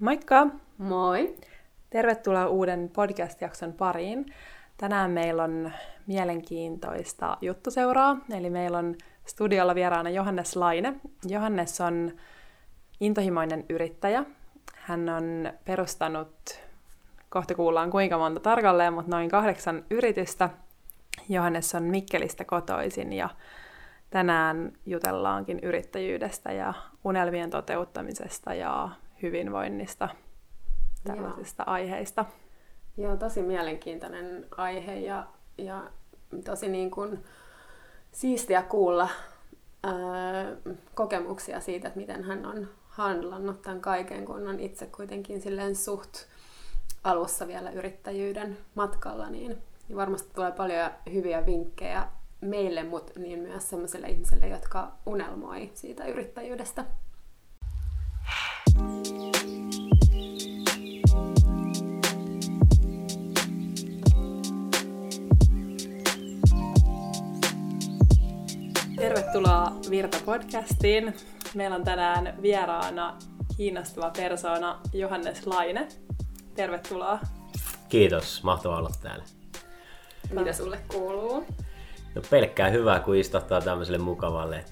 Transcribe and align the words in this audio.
Moikka! 0.00 0.46
Moi! 0.78 1.36
Tervetuloa 1.90 2.46
uuden 2.46 2.90
podcast-jakson 2.94 3.72
pariin. 3.72 4.26
Tänään 4.76 5.10
meillä 5.10 5.42
on 5.44 5.72
mielenkiintoista 6.06 7.36
juttuseuraa, 7.40 8.16
eli 8.30 8.50
meillä 8.50 8.78
on 8.78 8.94
studiolla 9.24 9.74
vieraana 9.74 10.10
Johannes 10.10 10.56
Laine. 10.56 10.94
Johannes 11.28 11.80
on 11.80 12.12
intohimoinen 13.00 13.64
yrittäjä. 13.70 14.24
Hän 14.74 15.08
on 15.08 15.52
perustanut, 15.64 16.60
kohta 17.28 17.54
kuullaan 17.54 17.90
kuinka 17.90 18.18
monta 18.18 18.40
tarkalleen, 18.40 18.92
mutta 18.92 19.16
noin 19.16 19.30
kahdeksan 19.30 19.84
yritystä. 19.90 20.50
Johannes 21.28 21.74
on 21.74 21.82
Mikkelistä 21.82 22.44
kotoisin 22.44 23.12
ja 23.12 23.28
tänään 24.10 24.72
jutellaankin 24.86 25.60
yrittäjyydestä 25.62 26.52
ja 26.52 26.74
unelmien 27.04 27.50
toteuttamisesta 27.50 28.54
ja 28.54 28.88
hyvinvoinnista, 29.22 30.08
tällaisista 31.04 31.62
Joo. 31.66 31.72
aiheista. 31.72 32.24
Joo, 32.96 33.16
tosi 33.16 33.42
mielenkiintoinen 33.42 34.46
aihe 34.56 34.94
ja, 34.94 35.26
ja 35.58 35.90
tosi 36.44 36.68
niin 36.68 36.90
kuin 36.90 37.24
siistiä 38.12 38.62
kuulla 38.62 39.08
ää, 39.82 39.92
kokemuksia 40.94 41.60
siitä, 41.60 41.88
että 41.88 42.00
miten 42.00 42.24
hän 42.24 42.46
on 42.46 42.68
handlannut 42.88 43.62
tämän 43.62 43.80
kaiken, 43.80 44.24
kun 44.24 44.48
on 44.48 44.60
itse 44.60 44.86
kuitenkin 44.86 45.40
silleen 45.40 45.76
suht 45.76 46.14
alussa 47.04 47.48
vielä 47.48 47.70
yrittäjyyden 47.70 48.58
matkalla, 48.74 49.30
niin, 49.30 49.62
niin 49.88 49.96
varmasti 49.96 50.34
tulee 50.34 50.52
paljon 50.52 50.90
hyviä 51.12 51.46
vinkkejä 51.46 52.08
meille, 52.40 52.82
mutta 52.82 53.20
niin 53.20 53.38
myös 53.38 53.70
sellaisille 53.70 54.08
ihmisille, 54.08 54.48
jotka 54.48 54.92
unelmoi 55.06 55.70
siitä 55.74 56.04
yrittäjyydestä. 56.04 56.84
Tervetuloa 68.96 69.72
Virta-podcastiin. 69.90 71.14
Meillä 71.54 71.76
on 71.76 71.84
tänään 71.84 72.42
vieraana 72.42 73.18
kiinnostava 73.56 74.10
persoona 74.16 74.80
Johannes 74.92 75.46
Laine. 75.46 75.88
Tervetuloa. 76.54 77.18
Kiitos, 77.88 78.42
mahtavaa 78.42 78.78
olla 78.78 78.90
täällä. 79.02 79.24
Mitä 80.30 80.52
sulle 80.52 80.78
kuuluu? 80.88 81.44
No 82.14 82.22
pelkkää 82.30 82.68
hyvää, 82.68 83.00
kun 83.00 83.16
istuttaa 83.16 83.60
tämmöiselle 83.60 83.98
mukavalle 83.98 84.64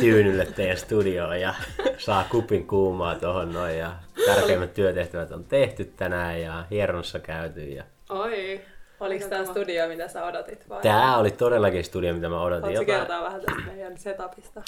tyynylle 0.00 0.46
teidän 0.46 0.76
studioon 0.76 1.40
ja 1.40 1.54
saa 1.98 2.26
kupin 2.30 2.66
kuumaa 2.66 3.14
tuohon 3.14 3.52
noin 3.52 3.78
ja 3.78 3.92
tärkeimmät 4.26 4.74
työtehtävät 4.74 5.30
on 5.30 5.44
tehty 5.44 5.84
tänään 5.84 6.42
ja 6.42 6.64
hieronnossa 6.70 7.18
käyty. 7.18 7.60
Ja... 7.60 7.84
Oi, 8.08 8.60
Oliko 9.00 9.28
tämä 9.28 9.44
studio, 9.44 9.88
mitä 9.88 10.08
sä 10.08 10.24
odotit? 10.24 10.68
Vai? 10.68 10.82
Tämä 10.82 11.18
oli 11.18 11.30
todellakin 11.30 11.84
studio, 11.84 12.14
mitä 12.14 12.28
mä 12.28 12.42
odotin. 12.42 12.62
Haluatko 12.62 12.92
Jotain... 12.92 13.08
kertoa 13.08 13.24
vähän 13.24 13.40
tästä 13.40 13.62
meidän 13.66 13.98
setupista? 13.98 14.62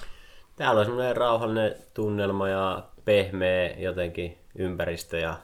Täällä 0.56 0.80
on 0.80 0.86
semmoinen 0.86 1.16
rauhallinen 1.16 1.74
tunnelma 1.94 2.48
ja 2.48 2.82
pehmeä 3.04 3.74
jotenkin 3.76 4.38
ympäristö 4.58 5.18
ja 5.18 5.36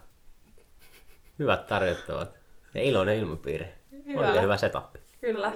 hyvät 1.39 1.67
tarjottavat. 1.67 2.35
Ja 2.75 2.83
iloinen 2.83 3.17
ilmapiiri. 3.19 3.67
Hyvä. 4.07 4.21
Oikein 4.21 4.43
hyvä 4.43 4.57
setup. 4.57 4.85
Kyllä. 5.21 5.53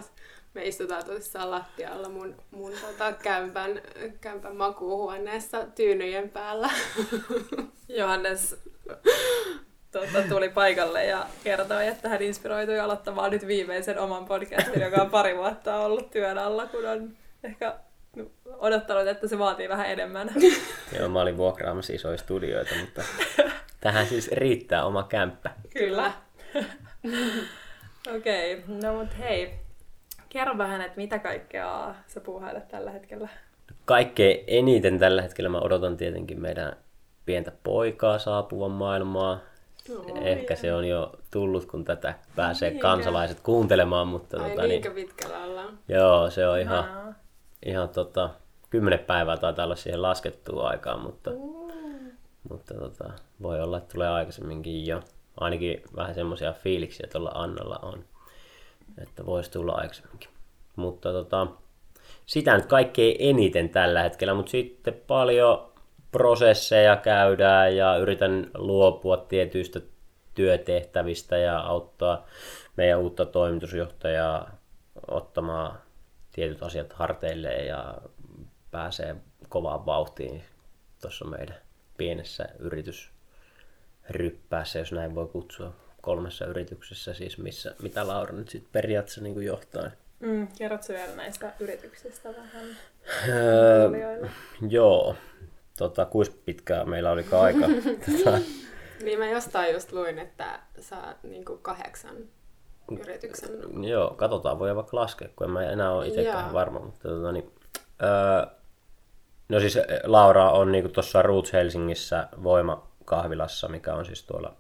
Me 0.55 0.65
istutaan 0.65 1.05
tosissaan 1.05 1.51
lattialla 1.51 2.09
mun, 2.09 2.35
mun 2.51 2.73
tota, 2.81 3.13
kämpän, 3.13 3.81
kämpän 4.21 4.57
makuuhuoneessa 4.57 5.67
tyynyjen 5.75 6.31
päällä. 6.31 6.71
Johannes 7.89 8.57
tuota, 9.93 10.29
tuli 10.29 10.49
paikalle 10.49 11.05
ja 11.05 11.27
kertoi, 11.45 11.87
että 11.87 12.09
hän 12.09 12.23
inspiroitui 12.23 12.81
aloittamaan 12.81 13.31
nyt 13.31 13.47
viimeisen 13.47 13.99
oman 13.99 14.25
podcastin, 14.25 14.83
joka 14.83 15.03
on 15.03 15.11
pari 15.11 15.37
vuotta 15.37 15.77
ollut 15.77 16.11
työn 16.11 16.39
alla, 16.39 16.67
kun 16.67 16.89
on 16.89 17.17
ehkä 17.45 17.75
odottanut, 18.47 19.09
että 19.09 19.29
se 19.29 19.39
vaatii 19.39 19.69
vähän 19.69 19.91
enemmän. 19.91 20.31
Joo, 20.99 21.09
mä 21.09 21.21
olin 21.21 21.37
vuokraamassa 21.37 21.93
isoja 21.93 22.19
studioita, 22.19 22.75
mutta 22.81 23.03
tähän 23.81 24.07
siis 24.07 24.29
riittää 24.33 24.85
oma 24.85 25.03
kämppä. 25.03 25.51
Kyllä. 25.73 26.13
Okei, 28.17 28.55
okay. 28.55 28.75
no 28.83 28.95
mut 28.95 29.19
hei, 29.19 29.55
kerro 30.29 30.59
vähän, 30.59 30.81
että 30.81 30.97
mitä 30.97 31.19
kaikkea 31.19 31.95
sä 32.07 32.21
puuhailet 32.21 32.69
tällä 32.69 32.91
hetkellä? 32.91 33.29
Kaikkein 33.85 34.45
eniten 34.47 34.99
tällä 34.99 35.23
hetkellä 35.23 35.49
mä 35.49 35.59
odotan 35.59 35.97
tietenkin 35.97 36.41
meidän 36.41 36.77
pientä 37.27 37.53
poikaa 37.63 38.19
saapuvan 38.19 38.71
maailmaa. 38.71 39.41
Oi. 39.91 40.29
Ehkä 40.29 40.57
se 40.57 40.75
on 40.75 40.85
jo 40.89 41.13
tullut, 41.31 41.67
kun 41.67 41.85
tätä 41.85 42.15
pääsee 42.37 42.71
Niinkä. 42.71 42.83
kansalaiset 42.83 43.41
kuuntelemaan. 43.41 44.09
Mutta 44.09 44.43
Ai 44.43 44.51
tota, 44.51 44.63
niin, 44.63 44.83
pitkällä 44.95 45.45
ollaan? 45.45 45.79
Joo, 45.89 46.31
se 46.31 46.49
on 46.49 46.61
ihan, 46.61 47.15
ihan 47.67 47.89
tota, 47.89 48.31
kymmenen 48.71 48.99
päivää 48.99 49.37
taitaa 49.37 49.65
olla 49.65 49.77
siihen 49.77 50.03
laskettua 50.03 50.69
aikaa, 50.69 50.97
mutta, 50.97 51.31
mutta 52.49 52.75
tota, 52.75 53.11
voi 53.43 53.61
olla, 53.61 53.79
että 53.79 53.93
tulee 53.93 54.09
aikaisemminkin 54.09 54.87
jo. 54.87 55.03
Ainakin 55.41 55.83
vähän 55.97 56.15
semmoisia 56.15 56.53
fiiliksiä 56.53 57.09
tuolla 57.13 57.31
Annalla 57.35 57.79
on, 57.83 58.05
että 59.03 59.27
voisi 59.27 59.51
tulla 59.51 59.73
aikaisemminkin. 59.73 60.31
Mutta 60.77 61.13
tota, 61.13 61.47
sitä 62.27 62.57
nyt 62.57 62.67
kaikkein 62.67 63.17
eniten 63.19 63.69
tällä 63.69 64.03
hetkellä, 64.03 64.35
mutta 64.35 64.51
sitten 64.51 64.95
paljon 65.07 65.73
prosesseja 66.13 66.97
käydään 66.97 67.77
ja 67.77 67.97
yritän 67.97 68.51
luopua 68.55 69.17
tietyistä 69.17 69.81
työtehtävistä 70.35 71.39
ja 71.39 71.61
auttaa 71.61 72.27
meidän 72.77 72.99
uutta 72.99 73.27
toimitusjohtajaa 73.27 74.59
ottamaan 75.09 75.79
tietyt 76.33 76.63
asiat 76.63 76.93
harteille 76.93 77.55
ja 77.55 77.95
pääsee 78.71 79.17
kovaan 79.49 79.87
vauhtiin 79.87 80.43
tuossa 81.01 81.25
meidän 81.25 81.57
pienessä 81.97 82.49
yritysryppäässä, 82.59 84.79
jos 84.79 84.93
näin 84.93 85.15
voi 85.15 85.27
kutsua, 85.27 85.73
kolmessa 86.01 86.47
yrityksessä, 86.47 87.15
siis 87.15 87.39
missä, 87.39 87.75
mitä 87.83 88.09
Laura 88.09 88.33
nyt 88.33 88.49
sitten 88.49 88.73
periaatteessa 88.73 89.21
niin 89.21 89.43
johtaa. 89.43 89.91
Mm, 90.21 90.49
kerrotko 90.59 90.93
vielä 90.93 91.17
näistä 91.17 91.53
yrityksistä 91.61 92.29
vähän? 92.29 92.67
Öö, 93.29 93.91
joo, 94.69 95.17
tota, 95.79 96.05
kuinka 96.05 96.35
pitkää 96.45 96.85
meillä 96.85 97.11
oli 97.11 97.25
aika. 97.33 97.67
tota... 98.07 98.39
Niin 99.03 99.19
mä 99.19 99.31
jostain 99.31 99.73
just 99.75 99.93
luin, 99.93 100.19
että 100.19 100.61
saa 100.81 101.15
niin 101.23 101.45
kuin 101.45 101.59
kahdeksan 101.63 102.17
yrityksen. 103.01 103.51
Joo, 103.85 104.15
katsotaan, 104.17 104.59
voi 104.59 104.77
vaikka 104.77 104.97
laskea, 104.97 105.29
kun 105.37 105.45
en 105.45 105.51
mä 105.51 105.63
enää 105.63 105.93
ole 105.93 106.07
itsekään 106.07 106.53
varma. 106.53 106.81
Mutta, 106.81 107.09
tota, 107.09 107.33
niin, 107.33 107.53
öö, 108.03 108.47
no 109.49 109.61
siis 109.61 109.79
Laura 110.05 110.51
on 110.51 110.73
niin 110.73 110.93
tuossa 110.93 111.23
Roots 111.23 111.53
Helsingissä 111.53 112.29
Voima-kahvilassa, 112.43 113.69
mikä 113.69 113.95
on 113.95 114.07
siis 114.07 114.23
tuolla 114.23 114.57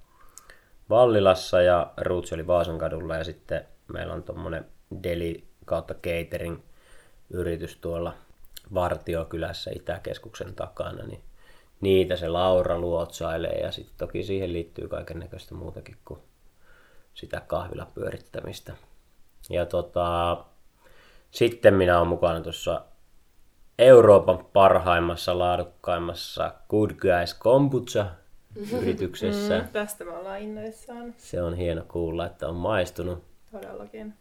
Vallilassa 0.91 1.62
ja 1.62 1.93
Roots 1.97 2.32
oli 2.32 2.47
Vaasan 2.47 2.78
kadulla 2.78 3.16
ja 3.16 3.25
sitten 3.25 3.65
meillä 3.93 4.15
on 4.15 4.22
tuommoinen 4.22 4.66
deli 5.03 5.44
kautta 5.65 5.94
catering 5.94 6.60
yritys 7.31 7.76
tuolla 7.76 8.15
Vartiokylässä 8.75 9.71
Itäkeskuksen 9.75 10.54
takana, 10.54 11.06
niin 11.06 11.22
niitä 11.81 12.16
se 12.16 12.28
Laura 12.28 12.78
luotsailee 12.78 13.60
ja 13.60 13.72
sitten 13.72 13.94
toki 13.99 14.25
siihen 14.25 14.53
liittyy 14.53 14.88
kaiken 14.88 15.19
näköistä 15.19 15.54
muutakin 15.54 15.97
kuin 16.04 16.21
sitä 17.15 17.41
kahvilapyörittämistä. 17.41 18.72
Ja 19.50 19.66
tota, 19.66 20.37
sitten 21.31 21.75
minä 21.75 21.99
olen 21.99 22.09
mukana 22.09 22.41
tuossa 22.41 22.82
Euroopan 23.78 24.44
parhaimmassa, 24.53 25.38
laadukkaimmassa 25.38 26.55
Good 26.69 26.91
Guys 26.91 27.34
Kombucha 27.34 28.06
yrityksessä. 28.57 29.59
Mm, 29.59 29.69
tästä 29.69 30.05
me 30.05 30.11
ollaan 30.11 30.41
innoissaan. 30.41 31.15
Se 31.17 31.43
on 31.43 31.55
hieno 31.55 31.83
kuulla, 31.89 32.27
että 32.27 32.49
on 32.49 32.55
maistunut. 32.55 33.25
Todellakin. 33.53 34.15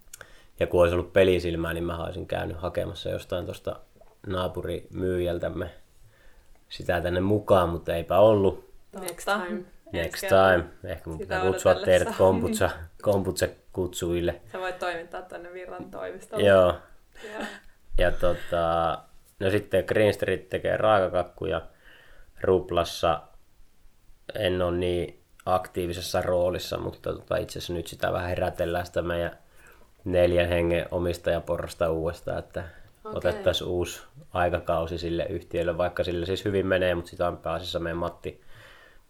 Ja 0.60 0.68
kun 0.68 0.82
olisi 0.82 0.94
ollut 0.94 1.14
pelisilmää, 1.14 1.74
niin 1.74 1.84
mä 1.84 2.04
olisin 2.04 2.28
käynyt 2.28 2.58
hakemassa 2.58 3.10
jostain 3.10 3.46
tuosta 3.46 3.80
naapurimyyjältämme 4.28 5.70
sitä 6.70 7.02
tänne 7.02 7.20
mukaan, 7.20 7.70
mutta 7.70 7.96
eipä 7.96 8.20
ollut. 8.20 8.74
Next 9.00 9.26
time. 9.26 9.62
Next 9.92 10.26
time. 10.28 10.92
Ehkä 10.92 11.10
mun 11.10 11.20
pitää 11.20 11.42
kutsua 11.42 11.76
teidät 11.76 12.16
komputsa, 12.18 12.70
komputsa 13.02 13.48
kutsuille. 13.74 14.42
Sä 14.52 14.60
voit 14.60 14.80
toimittaa 14.80 15.22
tänne 15.22 15.54
Virran 15.54 15.92
toimistolle. 15.92 16.44
Joo. 16.44 16.76
Ja, 17.34 17.46
ja 17.98 18.12
tota, 18.12 18.98
no 19.40 19.50
sitten 19.50 19.84
Green 19.88 20.14
Street 20.14 20.50
tekee 20.50 20.78
raakakakkuja. 20.78 21.62
Ruplassa 22.42 23.22
en 24.36 24.62
ole 24.62 24.78
niin 24.78 25.20
aktiivisessa 25.46 26.22
roolissa, 26.22 26.78
mutta 26.78 27.14
tota, 27.14 27.38
itse 27.38 27.60
asiassa 27.60 27.74
nyt 27.74 27.88
sitä 27.88 28.14
vähän 28.14 28.30
herätellään 28.30 28.86
sitä 28.86 29.02
meidän 29.02 29.38
neljän 30.06 30.48
hengen 30.48 30.86
omistajaporrasta 30.92 31.92
uudestaan, 31.92 32.40
että 32.40 32.64
okay. 33.04 33.18
otettaisiin 33.18 33.68
uusi 33.68 34.02
aikakausi 34.34 34.98
sille 34.98 35.26
yhtiölle, 35.30 35.78
vaikka 35.78 36.04
sille 36.04 36.26
siis 36.26 36.46
hyvin 36.46 36.68
menee, 36.68 36.96
mutta 36.96 37.10
sitä 37.10 37.28
on 37.28 37.38
pääasiassa 37.38 37.80
meidän 37.80 37.98
Matti, 37.98 38.42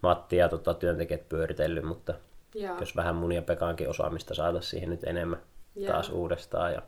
Matti 0.02 0.36
ja 0.36 0.48
tota, 0.48 0.74
työntekijät 0.74 1.28
pyöritellyt, 1.28 1.84
mutta 1.84 2.14
Joo. 2.54 2.76
jos 2.80 2.96
vähän 2.96 3.14
mun 3.14 3.32
ja 3.32 3.42
Pekankin 3.42 3.88
osaamista 3.88 4.34
saataisiin 4.34 4.70
siihen 4.70 4.90
nyt 4.90 5.04
enemmän 5.04 5.38
Joo. 5.76 5.92
taas 5.92 6.10
uudestaan. 6.10 6.72
Ja 6.72 6.82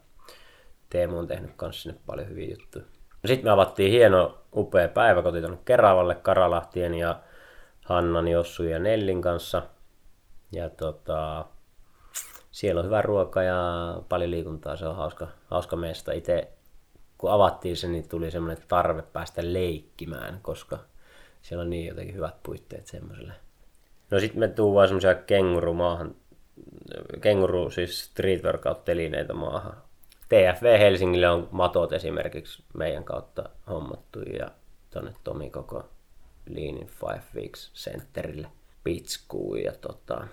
Teemu 0.91 1.19
on 1.19 1.27
tehnyt 1.27 1.51
myös 1.63 1.83
sinne 1.83 1.99
paljon 2.07 2.29
hyviä 2.29 2.51
juttuja. 2.51 2.85
Sitten 3.27 3.47
me 3.47 3.51
avattiin 3.51 3.91
hieno, 3.91 4.39
upea 4.57 4.89
päiväkoti 4.89 5.41
tuonne 5.41 5.59
Keravalle 5.65 6.15
Karalahtien 6.15 6.95
ja 6.95 7.21
Hannan, 7.91 8.29
Jossu 8.29 8.63
ja 8.63 8.79
Nellin 8.79 9.23
kanssa. 9.23 9.63
Ja 10.53 10.71
tota, 10.71 11.45
siellä 12.51 12.79
on 12.79 12.85
hyvä 12.85 13.03
ruoka 13.03 13.43
ja 13.43 14.03
paljon 14.09 14.31
liikuntaa, 14.31 14.77
se 14.77 14.87
on 14.87 14.97
hauska, 14.97 15.29
hauska 15.47 15.77
mesta. 15.77 16.13
Itse 16.13 16.49
kun 17.19 17.33
avattiin 17.33 17.77
se, 17.77 17.89
niin 17.89 18.09
tuli 18.09 18.31
semmoinen 18.31 18.65
tarve 18.69 19.03
päästä 19.03 19.43
leikkimään, 19.45 20.39
koska 20.43 20.79
siellä 21.43 21.63
on 21.63 21.71
niin 21.71 21.87
jotenkin 21.87 22.15
hyvät 22.15 22.43
puitteet 22.43 22.87
semmoiselle. 22.87 23.33
No 24.11 24.21
sitten 24.21 24.41
me 24.41 24.49
tuu 24.49 24.75
vaan 24.75 24.89
semmoisia 24.89 25.15
kenguru 25.15 25.75
maahan, 25.75 26.15
kenguru 27.21 27.71
siis 27.71 28.05
street 28.05 28.45
workout 28.45 28.85
telineitä 28.85 29.35
maahan. 29.35 29.77
TFV 30.29 30.79
Helsingille 30.79 31.29
on 31.29 31.49
matot 31.51 31.93
esimerkiksi 31.93 32.65
meidän 32.75 33.05
kautta 33.05 33.49
hommattu 33.69 34.21
ja 34.21 34.51
tonne 34.91 35.15
Tomi 35.25 35.51
koko 35.51 35.89
Leanin 36.55 36.87
Five 36.87 37.23
Weeks 37.35 37.73
Centerille 37.75 38.49
pitskuun 38.85 39.63
ja 39.63 39.73
tota, 39.81 40.27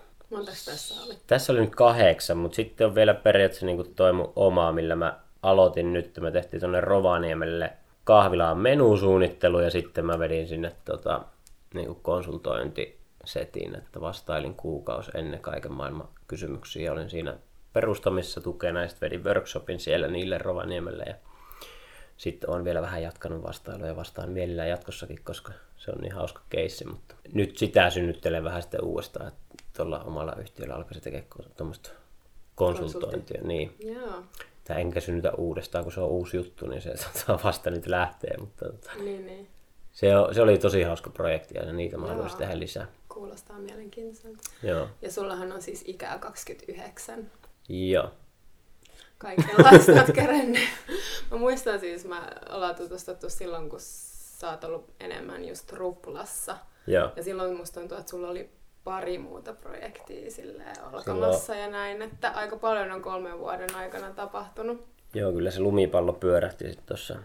tässä 0.46 1.04
oli? 1.06 1.18
tässä 1.28 1.54
oli 1.54 1.62
nyt 1.62 1.75
kahdeksan, 1.75 2.38
mutta 2.38 2.56
sitten 2.56 2.88
on 2.88 2.96
vielä 2.96 3.14
periaatteessa 3.14 3.66
niin 3.66 3.96
toi 3.96 4.14
mun 4.14 4.34
oma, 4.36 4.72
millä 4.72 4.96
mä 4.96 5.19
aloitin 5.44 5.94
nyt. 5.94 6.19
Me 6.19 6.31
tehtiin 6.31 6.60
tuonne 6.60 6.81
Rovaniemelle 6.81 7.74
kahvilaan 8.04 8.58
menusuunnittelu 8.58 9.60
ja 9.60 9.69
sitten 9.69 10.06
mä 10.06 10.19
vedin 10.19 10.48
sinne 10.48 10.75
tota, 10.86 11.22
niin 11.74 11.96
konsultointisetin, 11.96 13.75
että 13.75 14.02
vastailin 14.02 14.56
kuukausi 14.56 15.12
ennen 15.14 15.40
kaiken 15.40 15.74
maailman 15.74 16.10
kysymyksiä 16.28 16.86
ja 16.86 16.92
olin 16.92 17.10
siinä 17.10 17.38
perustamissa 17.74 18.42
tukena 18.42 18.81
ja 18.81 18.88
sitten 18.88 19.10
vedin 19.10 19.24
workshopin 19.24 19.80
siellä 19.80 20.08
niille 20.08 20.38
Rovaniemelle 20.38 21.04
ja 21.04 21.16
sitten 22.18 22.50
on 22.50 22.64
vielä 22.64 22.81
vähän 22.81 23.04
jatkanut 23.04 23.44
vastailua 23.44 23.88
ja 23.88 23.96
vastaan 23.96 24.31
mielellään 24.31 24.69
jatkossakin, 24.69 25.19
koska 25.24 25.52
se 25.78 25.92
on 25.92 25.98
niin 26.02 26.14
hauska 26.14 26.42
keissi, 26.50 26.86
mutta 26.88 27.16
nyt 27.34 27.58
sitä 27.58 27.90
synnyttelen 27.90 28.44
vähän 28.44 28.62
sitten 28.62 28.84
uudestaan, 28.84 29.28
että 29.28 29.64
tuolla 29.78 30.00
omalla 30.04 30.36
yhtiöllä 30.36 30.76
alkaisi 30.76 31.02
tekemään 31.02 31.28
tuommoista 31.58 31.90
konsultointia. 32.56 33.42
Niin. 33.42 33.76
Joo. 33.80 34.24
Tai 34.64 34.82
enkä 34.82 35.00
synnytä 35.00 35.32
uudestaan, 35.32 35.84
kun 35.84 35.94
se 35.94 36.02
on 36.02 36.10
uusi 36.10 36.38
juttu, 36.38 36.68
niin 36.68 36.82
se 36.82 36.94
tota, 37.28 37.40
vasta 37.44 37.70
nyt 37.70 37.88
lähtee, 37.88 38.38
mutta 38.38 38.66
tota, 38.66 38.92
Niin, 39.04 39.26
niin. 39.26 39.48
se, 39.92 40.18
on, 40.18 40.36
se 40.36 40.42
oli 40.42 40.58
tosi 40.58 40.84
hauska 40.84 41.10
projekti 41.10 41.58
ja 41.58 41.74
niitä 41.74 41.98
mä 41.98 42.08
haluaisin 42.08 42.38
tehdä 42.38 42.60
lisää. 42.60 42.88
Kuulostaa 43.10 43.58
mielenkiintoiselta. 43.60 44.44
Joo. 44.64 44.88
Ja 45.02 45.12
sullahan 45.12 45.52
on 45.52 45.62
siis 45.62 45.84
ikää 45.88 46.20
29. 46.20 47.32
Joo. 47.70 48.12
Kaikenlaista 49.18 49.92
oot 49.92 50.12
kerennyt. 50.14 50.62
Mä 51.32 51.38
muistan 51.38 51.80
siis, 51.80 52.06
mä 52.06 52.32
ollaan 52.50 52.76
tutustuttu 52.76 53.30
silloin, 53.30 53.70
kun 53.70 53.80
sä 54.38 54.50
oot 54.50 54.63
ollut 54.63 54.89
enemmän 55.00 55.45
just 55.45 55.74
Ruplassa. 55.74 56.57
Joo. 56.88 57.12
Ja 57.16 57.24
silloin 57.24 57.57
musta 57.57 57.80
tuntuu, 57.80 57.98
että 57.98 58.10
sulla 58.10 58.30
oli 58.30 58.50
pari 58.84 59.18
muuta 59.18 59.54
projektia 59.54 60.31
silleen 60.31 60.84
alkamassa 60.84 61.56
ja 61.56 61.69
näin, 61.69 62.01
että 62.01 62.30
aika 62.30 62.57
paljon 62.57 62.92
on 62.92 63.01
kolmen 63.01 63.39
vuoden 63.39 63.75
aikana 63.75 64.12
tapahtunut. 64.12 64.88
Joo, 65.13 65.31
kyllä 65.31 65.51
se 65.51 65.60
lumipallo 65.60 66.13
pyörähti 66.13 66.66
sitten 66.66 66.86
tuossa. 66.86 67.16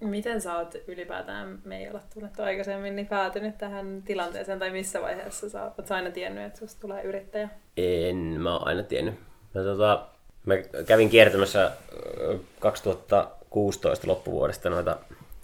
Miten 0.00 0.40
sä 0.40 0.56
oot 0.56 0.74
ylipäätään, 0.88 1.58
me 1.64 1.78
ei 1.78 1.88
olla 1.88 2.00
tunnettu 2.14 2.42
aikaisemmin, 2.42 2.96
niin 2.96 3.06
päätynyt 3.06 3.58
tähän 3.58 4.02
tilanteeseen, 4.02 4.58
tai 4.58 4.70
missä 4.70 5.02
vaiheessa 5.02 5.50
sä 5.50 5.62
oot 5.64 5.86
sä 5.86 5.94
aina 5.94 6.10
tiennyt, 6.10 6.44
että 6.44 6.58
susta 6.58 6.80
tulee 6.80 7.02
yrittäjä? 7.02 7.48
En 7.76 8.16
mä 8.16 8.56
oon 8.56 8.66
aina 8.68 8.82
tiennyt. 8.82 9.14
Mä, 9.54 9.62
tota, 9.62 10.06
mä 10.46 10.54
kävin 10.86 11.10
kiertämässä 11.10 11.72
ö, 12.20 12.38
2016 12.58 14.08
loppuvuodesta 14.08 14.70
noita 14.70 14.96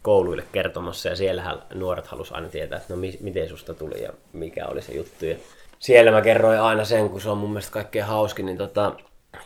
kouluille 0.02 0.44
kertomassa 0.52 1.08
ja 1.08 1.16
siellähän 1.16 1.62
nuoret 1.74 2.06
halus 2.06 2.32
aina 2.32 2.48
tietää, 2.48 2.78
että 2.78 2.94
no 2.94 3.00
mi- 3.00 3.18
miten 3.20 3.48
susta 3.48 3.74
tuli 3.74 4.02
ja 4.02 4.12
mikä 4.32 4.66
oli 4.66 4.82
se 4.82 4.92
juttu. 4.92 5.24
Ja 5.24 5.36
siellä 5.78 6.10
mä 6.10 6.22
kerroin 6.22 6.60
aina 6.60 6.84
sen, 6.84 7.10
kun 7.10 7.20
se 7.20 7.30
on 7.30 7.38
mun 7.38 7.50
mielestä 7.50 7.72
kaikkein 7.72 8.04
hauskin, 8.04 8.46
niin 8.46 8.58
tota, 8.58 8.92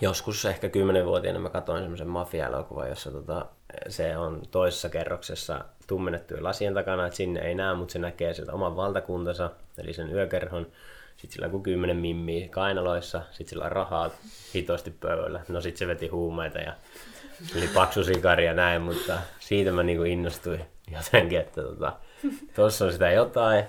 joskus 0.00 0.44
ehkä 0.44 0.66
10-vuotiaana 0.66 1.40
mä 1.40 1.48
katsoin 1.48 1.82
semmoisen 1.82 2.08
mafia-elokuvan, 2.08 2.88
jossa 2.88 3.10
tota, 3.10 3.46
se 3.88 4.16
on 4.16 4.42
toisessa 4.50 4.88
kerroksessa 4.88 5.64
tummennettujen 5.86 6.44
lasien 6.44 6.74
takana, 6.74 7.06
että 7.06 7.16
sinne 7.16 7.40
ei 7.40 7.54
näe, 7.54 7.74
mutta 7.74 7.92
se 7.92 7.98
näkee 7.98 8.34
sieltä 8.34 8.52
oman 8.52 8.76
valtakuntansa, 8.76 9.50
eli 9.78 9.92
sen 9.92 10.12
yökerhon. 10.12 10.66
Sitten 11.16 11.32
sillä 11.32 11.48
on 11.52 11.62
kymmenen 11.62 11.96
mimmiä 11.96 12.48
kainaloissa, 12.48 13.22
sitten 13.30 13.48
sillä 13.48 13.64
on 13.64 13.72
rahaa 13.72 14.10
hitosti 14.54 14.90
pöydällä. 14.90 15.40
No 15.48 15.60
sitten 15.60 15.78
se 15.78 15.86
veti 15.86 16.08
huumeita 16.08 16.58
ja 16.58 16.72
oli 17.56 17.68
paksu 17.68 18.04
sikari 18.04 18.46
ja 18.46 18.54
näin, 18.54 18.82
mutta 18.82 19.18
siitä 19.38 19.72
mä 19.72 19.82
niinku 19.82 20.04
innostuin 20.04 20.64
jotenkin, 20.90 21.38
että 21.38 21.62
tota, 21.62 21.92
on 22.58 22.92
sitä 22.92 23.10
jotain. 23.10 23.64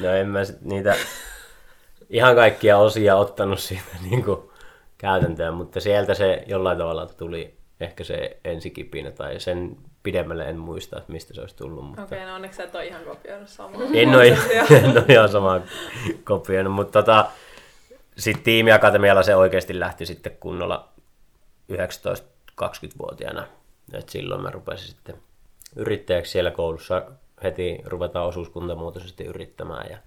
No 0.00 0.08
en 0.08 0.28
mä 0.28 0.44
sit 0.44 0.60
niitä 0.60 0.94
ihan 2.10 2.34
kaikkia 2.34 2.78
osia 2.78 3.16
ottanut 3.16 3.58
siitä 3.58 3.96
niinku 4.10 4.52
käytäntöön, 4.98 5.54
mutta 5.54 5.80
sieltä 5.80 6.14
se 6.14 6.44
jollain 6.46 6.78
tavalla 6.78 7.06
tuli 7.06 7.54
ehkä 7.80 8.04
se 8.04 8.36
ensikipinä 8.44 9.10
tai 9.10 9.40
sen 9.40 9.76
pidemmälle 10.02 10.48
en 10.48 10.58
muista, 10.58 10.98
että 10.98 11.12
mistä 11.12 11.34
se 11.34 11.40
olisi 11.40 11.56
tullut. 11.56 11.84
Mutta... 11.84 12.02
Okei, 12.02 12.18
okay, 12.18 12.28
no 12.28 12.34
onneksi 12.34 12.56
sä 12.56 12.64
et 12.64 12.74
ole 12.74 12.86
ihan 12.86 13.02
kopioinut 13.04 13.48
samaa. 13.48 13.80
En 13.94 14.14
ole, 14.14 14.28
en 14.84 14.90
ole 14.90 15.04
ihan 15.08 15.28
samaa 15.28 15.60
kopioinut, 16.24 16.72
mutta 16.72 17.02
tota, 17.02 17.26
sitten 18.18 18.44
tiimiakatemialla 18.44 19.22
se 19.22 19.36
oikeasti 19.36 19.80
lähti 19.80 20.06
sitten 20.06 20.36
kunnolla 20.40 20.88
19-20-vuotiaana. 22.66 23.46
Et 23.92 24.08
silloin 24.08 24.42
mä 24.42 24.50
rupesin 24.50 24.88
sitten 24.88 25.16
yrittäjäksi 25.76 26.32
siellä 26.32 26.50
koulussa. 26.50 27.02
Heti 27.42 27.78
ruvetaan 27.84 28.26
osuuskuntamuotoisesti 28.26 29.24
yrittämään 29.24 29.90
ja 29.90 29.98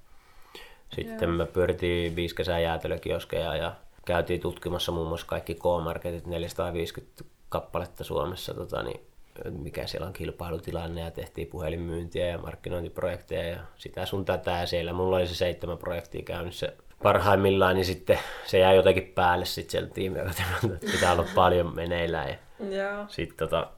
sitten 0.96 1.30
me 1.30 1.46
pyöritiin 1.46 2.16
viisi 2.16 2.36
kesää 2.36 2.60
jäätelökioskeja 2.60 3.56
ja 3.56 3.76
käytiin 4.06 4.42
tutkimassa 4.42 4.92
muun 4.92 5.08
muassa 5.08 5.28
kaikki 5.28 5.56
K-marketit, 5.56 6.28
450 6.28 7.24
kappaletta 7.50 8.04
Suomessa, 8.04 8.54
tota, 8.54 8.84
niin 8.84 9.02
mikä 9.50 9.88
siellä 9.88 10.08
on 10.08 10.14
kilpailutilanne 10.14 11.02
ja 11.02 11.12
tehtiin 11.12 11.48
puhelinmyyntiä 11.48 12.28
ja 12.28 12.38
markkinointiprojekteja 12.38 13.50
ja 13.50 13.60
sitä 13.78 14.06
sun 14.06 14.26
tätä. 14.26 14.52
Ja 14.52 14.66
siellä 14.66 14.94
mulla 14.94 15.16
oli 15.16 15.28
se 15.28 15.36
seitsemän 15.36 15.78
projektia 15.78 16.22
käynnissä 16.22 16.74
parhaimmillaan, 17.04 17.76
niin 17.76 17.86
sitten 17.86 18.20
se 18.46 18.60
jäi 18.60 18.76
jotenkin 18.76 19.12
päälle 19.16 19.46
sitten 19.46 19.72
sieltä 19.72 19.94
tiimiakatemialta, 19.94 20.68
että 20.74 20.92
pitää 20.96 21.12
olla 21.12 21.26
paljon 21.36 21.76
meneillään 21.76 22.30
ja 22.30 22.36
Joo. 22.60 23.06
sitten 23.08 23.38
tota, 23.38 23.72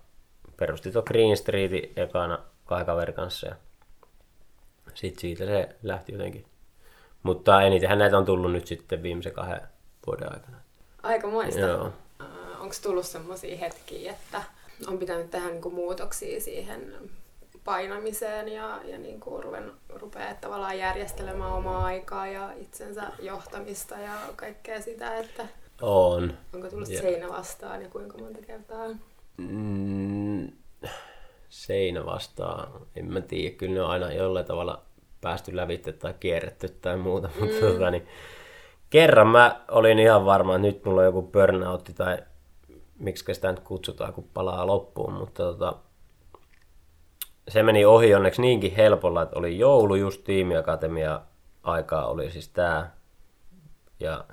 perusti 0.57 0.91
tuon 0.91 1.03
Green 1.07 1.37
Streetin 1.37 1.93
ekana 1.95 2.39
kahden 2.65 2.85
kaverin 2.85 3.15
kanssa 3.15 3.47
ja 3.47 3.55
sitten 4.93 5.21
siitä 5.21 5.45
se 5.45 5.75
lähti 5.83 6.11
jotenkin. 6.11 6.45
Mutta 7.23 7.61
enitenhän 7.61 7.99
näitä 7.99 8.17
on 8.17 8.25
tullut 8.25 8.51
nyt 8.51 8.67
sitten 8.67 9.03
viimeisen 9.03 9.33
kahden 9.33 9.61
vuoden 10.07 10.33
aikana. 10.33 10.57
Aika 11.03 11.27
muista. 11.27 11.59
Joo. 11.59 11.93
Onko 12.59 12.75
tullut 12.83 13.05
sellaisia 13.05 13.57
hetkiä, 13.57 14.11
että 14.11 14.41
on 14.87 14.97
pitänyt 14.97 15.31
tehdä 15.31 15.49
niinku 15.49 15.69
muutoksia 15.69 16.41
siihen 16.41 16.93
painamiseen 17.63 18.49
ja, 18.49 18.79
ja 18.83 18.97
niinku 18.97 19.41
ruven, 19.41 19.71
rupeaa 19.89 20.33
tavallaan 20.33 20.77
järjestelemään 20.77 21.51
omaa 21.51 21.85
aikaa 21.85 22.27
ja 22.27 22.51
itsensä 22.57 23.03
johtamista 23.19 23.95
ja 23.95 24.13
kaikkea 24.35 24.81
sitä, 24.81 25.17
että 25.17 25.47
On. 25.81 26.33
onko 26.53 26.67
tullut 26.69 26.89
Ja- 26.89 27.01
seinä 27.01 27.29
vastaan 27.29 27.81
ja 27.81 27.89
kuinka 27.89 28.17
monta 28.17 28.39
kertaa? 28.47 28.85
Mm, 29.37 30.51
seinä 31.49 32.05
vastaan, 32.05 32.71
en 32.95 33.05
mä 33.13 33.21
tiedä, 33.21 33.55
kyllä 33.55 33.73
ne 33.73 33.81
on 33.81 33.89
aina 33.89 34.11
jollain 34.13 34.45
tavalla 34.45 34.81
päästy 35.21 35.55
lävitse 35.55 35.93
tai 35.93 36.13
kierretty 36.19 36.69
tai 36.69 36.97
muuta, 36.97 37.29
mutta 37.39 37.55
Mm. 37.55 37.61
tota, 37.73 37.91
niin, 37.91 38.07
kerran 38.89 39.27
mä 39.27 39.61
olin 39.71 39.99
ihan 39.99 40.25
varma, 40.25 40.55
että 40.55 40.61
nyt 40.67 40.85
mulla 40.85 40.99
on 41.01 41.05
joku 41.05 41.21
burnoutti 41.21 41.93
tai 41.93 42.17
miksi 42.99 43.33
sitä 43.33 43.51
nyt 43.51 43.59
kutsutaan, 43.59 44.13
kun 44.13 44.29
palaa 44.33 44.67
loppuun, 44.67 45.13
mutta 45.13 45.43
tota, 45.43 45.73
se 47.47 47.63
meni 47.63 47.85
ohi 47.85 48.15
onneksi 48.15 48.41
niinkin 48.41 48.75
helpolla, 48.75 49.21
että 49.21 49.39
oli 49.39 49.59
joulu 49.59 49.95
just 49.95 50.23
tiimiakatemia 50.23 51.21
aikaa 51.63 52.05
oli 52.07 52.31
siis 52.31 52.47
tää 52.49 52.95
ja 53.99 54.23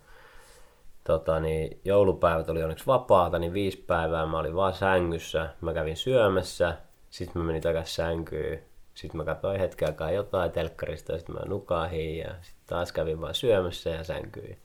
tota, 1.04 1.40
niin, 1.40 1.80
joulupäivät 1.84 2.48
oli 2.48 2.62
onneksi 2.62 2.86
vapaata, 2.86 3.38
niin 3.38 3.52
viisi 3.52 3.76
päivää 3.86 4.26
mä 4.26 4.38
olin 4.38 4.56
vaan 4.56 4.74
sängyssä. 4.74 5.48
Mä 5.60 5.72
kävin 5.72 5.96
syömässä, 5.96 6.76
sitten 7.10 7.42
mä 7.42 7.46
menin 7.46 7.62
takaisin 7.62 7.94
sänkyyn. 7.94 8.62
Sitten 8.94 9.16
mä 9.16 9.24
katsoin 9.24 9.60
hetken 9.60 9.88
aikaa 9.88 10.10
jotain 10.10 10.50
telkkarista, 10.50 11.12
ja 11.12 11.18
sitten 11.18 11.34
mä 11.34 11.40
nukahin 11.46 12.18
ja 12.18 12.34
sitten 12.42 12.62
taas 12.66 12.92
kävin 12.92 13.20
vaan 13.20 13.34
syömässä 13.34 13.90
ja 13.90 14.04
sänkyin. 14.04 14.58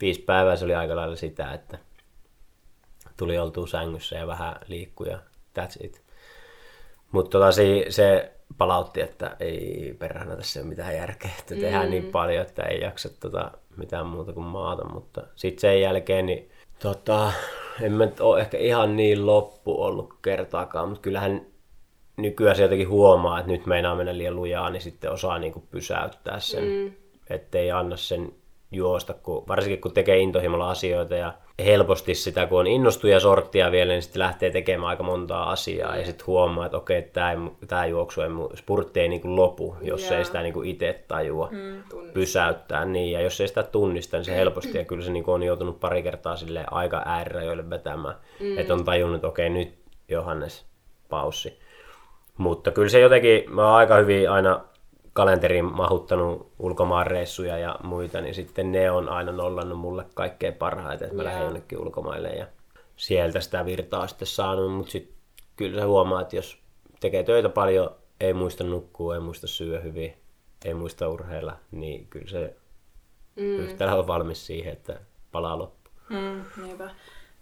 Viisi 0.00 0.20
päivää 0.20 0.56
se 0.56 0.64
oli 0.64 0.74
aika 0.74 0.96
lailla 0.96 1.16
sitä, 1.16 1.52
että 1.52 1.78
tuli 3.16 3.38
oltua 3.38 3.66
sängyssä 3.66 4.16
ja 4.16 4.26
vähän 4.26 4.56
liikkuja, 4.68 5.18
that's 5.58 5.84
it. 5.84 6.02
Mutta 7.12 7.30
tota, 7.30 7.52
se, 7.52 7.86
se 7.88 8.32
palautti, 8.58 9.00
että 9.00 9.36
ei 9.40 9.96
perhana 9.98 10.36
tässä 10.36 10.60
ole 10.60 10.68
mitään 10.68 10.96
järkeä, 10.96 11.30
että 11.38 11.54
mm. 11.54 11.60
tehdään 11.60 11.90
niin 11.90 12.06
paljon, 12.06 12.42
että 12.42 12.62
ei 12.62 12.80
jaksa 12.80 13.08
tota, 13.20 13.50
mitään 13.76 14.06
muuta 14.06 14.32
kuin 14.32 14.46
maata, 14.46 14.88
mutta 14.88 15.22
sitten 15.34 15.60
sen 15.60 15.80
jälkeen 15.80 16.26
niin 16.26 16.50
tota, 16.78 17.32
en 17.80 17.92
mä 17.92 18.08
ole 18.20 18.40
ehkä 18.40 18.58
ihan 18.58 18.96
niin 18.96 19.26
loppu 19.26 19.82
ollut 19.82 20.14
kertaakaan, 20.22 20.88
mutta 20.88 21.02
kyllähän 21.02 21.46
nykyään 22.16 22.56
se 22.56 22.62
jotenkin 22.62 22.88
huomaa, 22.88 23.38
että 23.38 23.52
nyt 23.52 23.66
meinaa 23.66 23.94
mennä 23.94 24.18
liian 24.18 24.36
lujaa, 24.36 24.70
niin 24.70 24.82
sitten 24.82 25.12
osaa 25.12 25.38
niin 25.38 25.52
kuin 25.52 25.66
pysäyttää 25.70 26.40
sen, 26.40 26.64
mm. 26.64 26.92
ettei 27.30 27.70
anna 27.70 27.96
sen 27.96 28.32
juosta, 28.72 29.14
kun, 29.14 29.44
varsinkin 29.48 29.80
kun 29.80 29.92
tekee 29.92 30.18
intohimolla 30.18 30.70
asioita 30.70 31.14
ja 31.14 31.34
helposti 31.64 32.14
sitä, 32.14 32.46
kun 32.46 32.60
on 32.60 32.66
innostuja 32.66 33.20
sorttia 33.20 33.70
vielä, 33.70 33.92
niin 33.92 34.02
sitten 34.02 34.20
lähtee 34.20 34.50
tekemään 34.50 34.88
aika 34.88 35.02
montaa 35.02 35.50
asiaa 35.50 35.92
mm. 35.92 35.98
ja 35.98 36.06
sitten 36.06 36.26
huomaa, 36.26 36.66
että 36.66 36.78
okei, 36.78 37.02
tämä, 37.02 37.32
ei, 37.32 37.38
tämä 37.68 37.86
juoksu 37.86 38.20
ei, 38.20 38.28
spurtti 38.54 39.00
ei 39.00 39.08
niin 39.08 39.20
kuin 39.20 39.36
lopu, 39.36 39.76
jos 39.82 40.02
yeah. 40.02 40.18
ei 40.18 40.24
sitä 40.24 40.42
niin 40.42 40.54
kuin 40.54 40.68
itse 40.68 41.04
tajua 41.08 41.48
mm. 41.52 41.82
pysäyttää. 42.14 42.84
Niin, 42.84 43.12
ja 43.12 43.20
jos 43.20 43.40
ei 43.40 43.48
sitä 43.48 43.62
tunnista, 43.62 44.16
niin 44.16 44.24
se 44.24 44.36
helposti, 44.36 44.78
ja 44.78 44.84
kyllä 44.84 45.04
se 45.04 45.12
niin 45.12 45.24
kuin 45.24 45.34
on 45.34 45.42
joutunut 45.42 45.80
pari 45.80 46.02
kertaa 46.02 46.36
sille 46.36 46.64
aika 46.70 47.02
äärirajoille 47.04 47.70
vetämään, 47.70 48.14
mm. 48.40 48.58
että 48.58 48.74
on 48.74 48.84
tajunnut, 48.84 49.16
että 49.16 49.28
okei, 49.28 49.50
nyt 49.50 49.74
Johannes, 50.08 50.66
paussi. 51.08 51.58
Mutta 52.36 52.70
kyllä 52.70 52.88
se 52.88 53.00
jotenkin, 53.00 53.44
mä 53.54 53.66
oon 53.66 53.76
aika 53.76 53.96
hyvin 53.96 54.30
aina 54.30 54.60
kalenteriin 55.16 55.64
mahuttanut 55.64 56.52
ulkomaanreissuja 56.58 57.58
ja 57.58 57.78
muita, 57.82 58.20
niin 58.20 58.34
sitten 58.34 58.72
ne 58.72 58.90
on 58.90 59.08
aina 59.08 59.32
nollannut 59.32 59.78
mulle 59.78 60.06
kaikkein 60.14 60.54
parhaiten, 60.54 61.06
että 61.06 61.16
mä 61.16 61.24
lähden 61.24 61.44
jonnekin 61.44 61.78
ulkomaille 61.78 62.28
ja 62.28 62.46
sieltä 62.96 63.40
sitä 63.40 63.64
virtaa 63.64 64.06
sitten 64.06 64.28
saanut, 64.28 64.72
mutta 64.72 64.92
sitten 64.92 65.16
kyllä 65.56 65.80
se 65.80 65.86
huomaa, 65.86 66.20
että 66.20 66.36
jos 66.36 66.58
tekee 67.00 67.22
töitä 67.22 67.48
paljon, 67.48 67.90
ei 68.20 68.34
muista 68.34 68.64
nukkua, 68.64 69.14
ei 69.14 69.20
muista 69.20 69.46
syödä 69.46 69.80
hyvin, 69.80 70.14
ei 70.64 70.74
muista 70.74 71.08
urheilla, 71.08 71.56
niin 71.70 72.06
kyllä 72.06 72.28
se 72.30 72.56
mm. 73.36 73.58
yhtälö 73.58 73.92
on 73.92 74.06
valmis 74.06 74.46
siihen, 74.46 74.72
että 74.72 75.00
palaa 75.32 75.58
loppu. 75.58 75.90
Mm, 76.08 76.44
niinpä. 76.62 76.90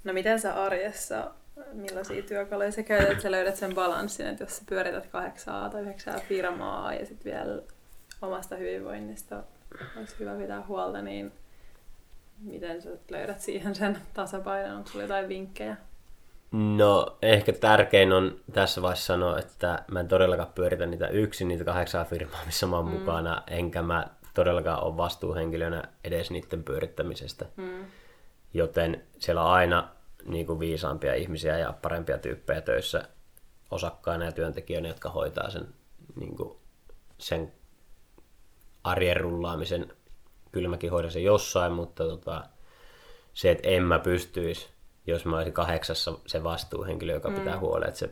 No 0.05 0.13
miten 0.13 0.41
sä 0.41 0.65
arjessa 0.65 1.31
millaisia 1.73 2.23
työkaluja 2.23 2.73
sä 2.73 2.83
käytät, 2.83 3.11
että 3.11 3.23
sä 3.23 3.31
löydät 3.31 3.57
sen 3.57 3.75
balanssin, 3.75 4.27
että 4.27 4.45
jos 4.45 4.57
sä 4.57 4.63
pyörität 4.69 5.07
kahdeksaa 5.07 5.71
tai 5.71 5.83
yhdeksää 5.83 6.19
firmaa 6.29 6.95
ja 6.95 7.07
sitten 7.07 7.33
vielä 7.33 7.63
omasta 8.23 8.57
hyvinvoinnista 8.57 9.43
olisi 9.97 10.17
hyvä 10.21 10.35
pitää 10.35 10.63
huolta, 10.69 11.03
niin 11.03 11.33
miten 12.41 12.83
sä 12.83 12.91
löydät 13.11 13.41
siihen 13.41 13.75
sen 13.75 13.99
tasapainon? 14.15 14.77
Onko 14.77 14.89
sulla 14.89 15.05
jotain 15.05 15.29
vinkkejä? 15.29 15.77
No 16.53 17.17
ehkä 17.23 17.53
tärkein 17.53 18.13
on 18.13 18.41
tässä 18.53 18.83
vaiheessa 18.83 19.07
sanoa, 19.07 19.39
että 19.39 19.83
mä 19.91 20.01
en 20.01 20.09
todellakaan 20.09 20.53
pyöritä 20.55 20.87
niitä 20.87 21.09
yksin, 21.09 21.49
niitä 21.49 21.65
kahdeksaa 21.65 22.05
firmaa, 22.05 22.45
missä 22.47 22.67
mä 22.67 22.77
oon 22.77 22.85
mm. 22.85 22.93
mukana, 22.93 23.43
enkä 23.47 23.83
mä 23.83 24.07
todellakaan 24.35 24.83
ole 24.83 24.97
vastuuhenkilönä 24.97 25.83
edes 26.05 26.31
niiden 26.31 26.65
pyörittämisestä. 26.65 27.47
Mm. 27.57 27.85
Joten 28.55 29.03
siellä 29.19 29.45
on 29.45 29.51
aina 29.51 29.89
niin 30.27 30.47
kuin 30.47 30.61
viisaampia 30.61 31.15
ihmisiä 31.15 31.59
ja 31.59 31.75
parempia 31.83 32.19
tyyppejä 32.19 32.61
töissä 32.61 33.09
osakkaina 33.71 34.25
ja 34.25 34.33
työntekijöinä, 34.33 34.89
jotka 34.89 35.11
hoitaa 35.11 35.51
sen, 35.51 35.69
niin 36.17 36.37
kuin, 36.37 36.59
sen 37.19 37.53
arjen 38.85 39.17
rullaamisen. 39.17 39.93
Kyllä 40.53 40.69
mäkin 40.69 40.91
hoidan 40.91 41.11
sen 41.11 41.25
jossain, 41.25 41.73
mutta 41.73 42.05
tota, 42.05 42.45
se, 43.35 43.51
että 43.51 43.69
en 43.69 43.83
mä 43.83 43.99
pystyisi, 43.99 44.69
jos 45.07 45.25
mä 45.25 45.37
olisin 45.37 45.53
kahdeksassa 45.53 46.19
se 46.27 46.45
vastuuhenkilö, 46.45 47.13
joka 47.13 47.31
mm. 47.31 47.35
pitää 47.35 47.59
huolen, 47.59 47.89
että 47.89 47.99
se 47.99 48.11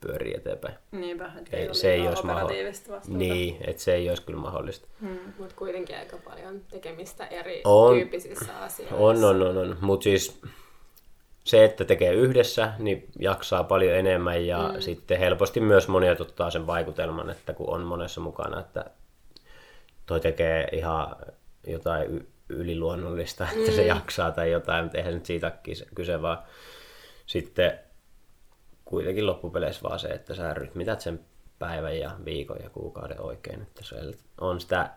pyörii 0.00 0.34
eteenpäin. 0.36 0.74
Niinpä, 0.90 1.32
että 1.38 1.56
ei, 1.56 1.74
se 1.74 1.94
ei 1.94 2.08
olisi 2.08 2.26
mahdollista. 2.26 2.92
Niin, 3.08 3.56
että 3.66 3.82
se 3.82 3.94
ei 3.94 4.08
olisi 4.08 4.22
kyllä 4.22 4.40
mahdollista. 4.40 4.88
Mm. 5.00 5.18
Mutta 5.38 5.54
kuitenkin 5.54 5.96
aika 5.98 6.16
paljon 6.16 6.60
tekemistä 6.70 7.26
eri 7.26 7.62
on, 7.64 7.94
tyyppisissä 7.94 8.58
asioissa. 8.58 8.96
On, 8.96 9.24
on, 9.24 9.42
on. 9.42 9.58
on. 9.58 9.76
Mutta 9.80 10.04
siis 10.04 10.40
se, 11.48 11.64
että 11.64 11.84
tekee 11.84 12.12
yhdessä, 12.12 12.72
niin 12.78 13.08
jaksaa 13.18 13.64
paljon 13.64 13.94
enemmän 13.94 14.46
ja 14.46 14.70
mm. 14.74 14.80
sitten 14.80 15.18
helposti 15.18 15.60
myös 15.60 15.88
monet 15.88 16.20
ottaa 16.20 16.50
sen 16.50 16.66
vaikutelman, 16.66 17.30
että 17.30 17.52
kun 17.52 17.74
on 17.74 17.80
monessa 17.80 18.20
mukana, 18.20 18.60
että 18.60 18.84
toi 20.06 20.20
tekee 20.20 20.68
ihan 20.72 21.16
jotain 21.66 22.28
yliluonnollista, 22.48 23.48
että 23.52 23.70
mm. 23.70 23.76
se 23.76 23.86
jaksaa 23.86 24.30
tai 24.30 24.50
jotain, 24.50 24.84
mutta 24.84 24.98
eihän 24.98 25.14
nyt 25.14 25.26
siitä 25.26 25.52
kyse, 25.94 26.22
vaan 26.22 26.38
sitten 27.26 27.78
kuitenkin 28.84 29.26
loppupeleissä 29.26 29.82
vaan 29.82 29.98
se, 29.98 30.08
että 30.08 30.34
sä 30.34 30.54
rytmität 30.54 31.00
sen 31.00 31.20
päivän 31.58 31.98
ja 31.98 32.10
viikon 32.24 32.58
ja 32.62 32.70
kuukauden 32.70 33.20
oikein, 33.20 33.62
että 33.62 33.84
se 33.84 33.96
on 34.40 34.60
sitä 34.60 34.90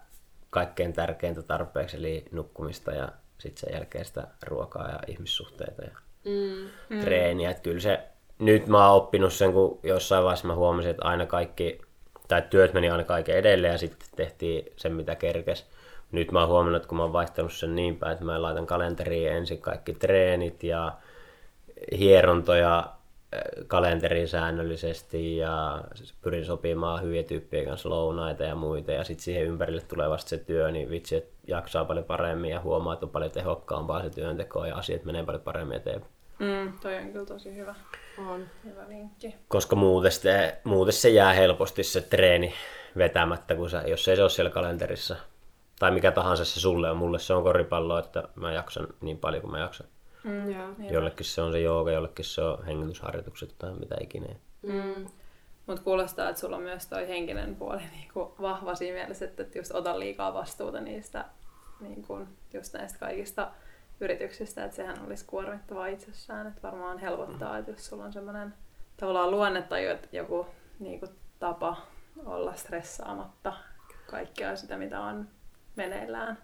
kaikkein 0.50 0.94
tärkeintä 0.94 1.42
tarpeeksi, 1.42 1.98
eli 1.98 2.26
nukkumista 2.32 2.92
ja 2.92 3.10
sitten 3.38 3.62
sen 3.62 3.74
jälkeen 3.74 4.06
sitä 4.06 4.28
ruokaa 4.44 4.90
ja 4.90 5.00
ihmissuhteita 5.08 5.82
ja 5.82 5.98
mm. 6.26 7.00
treeniä. 7.00 7.52
Että 7.52 7.64
kyllä 7.64 7.80
se, 7.80 8.00
nyt 8.40 8.68
mä 8.68 8.88
oon 8.90 8.98
oppinut 8.98 9.34
sen, 9.34 9.54
kun 9.54 9.80
jossain 9.84 10.24
vaiheessa 10.24 10.48
mä 10.48 10.56
huomasin, 10.56 10.92
että 10.92 11.08
aina 11.08 11.26
kaikki, 11.26 11.82
tai 12.28 12.44
työt 12.50 12.74
meni 12.74 12.90
aina 12.90 13.04
kaiken 13.04 13.36
edelleen 13.36 13.72
ja 13.72 13.78
sitten 13.78 14.10
tehtiin 14.16 14.66
sen, 14.76 14.94
mitä 14.94 15.16
kerkes. 15.16 15.66
Nyt 16.12 16.32
mä 16.32 16.40
oon 16.40 16.50
huomannut, 16.50 16.76
että 16.76 16.88
kun 16.88 16.98
mä 16.98 17.04
oon 17.04 17.14
vaihtanut 17.14 17.54
sen 17.54 17.76
niin 17.76 17.96
päin, 17.96 18.14
että 18.14 18.26
mä 18.26 18.42
laitan 18.42 18.68
kalenteriin 18.68 19.32
ensin 19.32 19.62
kaikki 19.62 19.94
treenit 19.94 20.64
ja 20.64 20.94
hierontoja 21.98 22.90
kalenteriin 23.68 24.28
säännöllisesti 24.28 25.38
ja 25.38 25.84
pyrin 26.22 26.46
sopimaan 26.46 27.02
hyviä 27.02 27.24
tyyppien 27.24 27.66
kanssa 27.66 27.90
lounaita 27.90 28.44
ja 28.44 28.56
muita 28.56 28.92
ja 28.92 29.04
sitten 29.04 29.24
siihen 29.24 29.46
ympärille 29.46 29.82
tulee 29.82 30.10
vasta 30.10 30.30
se 30.30 30.38
työ, 30.38 30.72
niin 30.72 30.90
vitsi, 30.90 31.16
että 31.16 31.34
jaksaa 31.48 31.86
paljon 31.86 32.06
paremmin 32.06 32.52
ja 32.52 32.62
huomaa, 32.62 32.94
että 32.94 33.06
on 33.06 33.12
paljon 33.12 33.32
tehokkaampaa 33.32 34.02
se 34.02 34.10
työnteko 34.10 34.66
ja 34.66 34.76
asiat 34.76 35.06
menee 35.06 35.24
paljon 35.24 35.44
paremmin 35.44 35.78
eteenpäin. 35.78 36.12
Mm, 36.40 36.74
toi 36.80 36.98
on 36.98 37.12
kyllä 37.12 37.26
tosi 37.26 37.56
hyvä. 37.56 37.76
On. 38.18 38.46
Hyvä 38.66 38.88
vinkki. 38.88 39.36
Koska 39.48 39.76
muuten 39.76 40.12
se, 40.12 40.62
muuten 40.64 40.94
se 40.94 41.10
jää 41.10 41.34
helposti 41.34 41.84
se 41.84 42.02
treeni 42.02 42.54
vetämättä, 42.98 43.56
kun 43.56 43.70
sä, 43.70 43.84
jos 43.88 44.08
ei 44.08 44.16
se 44.16 44.22
ole 44.22 44.30
siellä 44.30 44.52
kalenterissa. 44.52 45.16
Tai 45.80 45.92
mikä 45.92 46.12
tahansa 46.12 46.46
se 46.46 46.60
sulle 46.60 46.92
on. 46.92 46.98
Mulle 46.98 47.20
se 47.20 47.34
on 47.34 47.44
koripallo, 47.44 48.00
että 48.00 48.24
mä 48.36 48.54
jaksan 48.54 48.88
niin 49.02 49.18
paljon 49.18 49.42
kuin 49.42 49.52
mä 49.52 49.60
jaksan. 49.60 49.88
Mm, 50.24 50.52
joo, 50.52 50.70
jollekin 50.92 51.26
se 51.26 51.42
on 51.42 51.52
se 51.52 51.60
jooga, 51.60 51.92
jollekin 51.92 52.26
se 52.26 52.42
on 52.42 52.66
hengitysharjoitukset 52.66 53.56
tai 53.58 53.74
mitä 53.74 53.96
ikinä. 54.02 54.36
Mm. 54.62 55.06
Mutta 55.68 55.84
kuulostaa, 55.84 56.30
että 56.30 56.40
sulla 56.42 56.56
on 56.56 56.62
myös 56.64 56.88
toi 56.88 57.08
henkinen 57.08 57.56
puoli 57.56 57.82
niinku 57.98 58.36
vahva 58.42 58.76
siinä 58.76 58.98
mielessä, 58.98 59.26
että 59.26 59.46
just 59.56 59.72
ota 59.72 60.00
liikaa 60.00 60.34
vastuuta 60.34 60.82
niistä 60.82 61.26
niinku, 61.80 62.20
just 62.54 62.74
näistä 62.74 63.00
kaikista 63.00 63.52
yrityksistä, 64.00 64.64
että 64.64 64.76
sehän 64.76 65.06
olisi 65.06 65.26
kuormittavaa 65.26 65.88
itsessään, 65.88 66.48
että 66.48 66.62
varmaan 66.62 66.98
helpottaa, 66.98 67.58
että 67.58 67.72
jos 67.72 67.86
sulla 67.86 68.04
on 68.04 68.14
semmoinen 68.14 68.54
tavallaan 68.98 69.32
luonne 69.32 69.62
tai 69.62 70.00
joku 70.12 70.46
niinku, 70.80 71.08
tapa 71.40 71.78
olla 72.26 72.56
stressaamatta 72.56 73.54
kaikkea 74.10 74.56
sitä, 74.56 74.78
mitä 74.78 75.02
on 75.02 75.28
meneillään. 75.76 76.38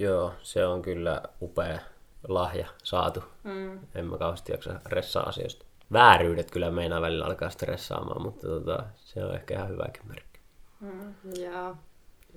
Joo, 0.00 0.34
se 0.42 0.66
on 0.66 0.82
kyllä 0.82 1.22
upea 1.42 1.78
lahja 2.28 2.66
saatu. 2.82 3.24
Mm. 3.44 3.78
En 3.94 4.06
mä 4.06 4.18
kauheasti 4.18 4.52
jaksa 4.52 4.80
ressaa 4.86 5.22
asioista. 5.22 5.66
Vääryydet 5.92 6.50
kyllä 6.50 6.70
meinaa 6.70 7.00
välillä 7.00 7.24
alkaa 7.24 7.50
stressaamaan, 7.50 8.22
mutta 8.22 8.46
tota, 8.46 8.84
se 8.96 9.24
on 9.24 9.34
ehkä 9.34 9.54
ihan 9.54 9.68
hyväkin 9.68 10.02
merkki. 10.08 10.40
Mm. 10.80 11.14
Joo, 11.42 11.76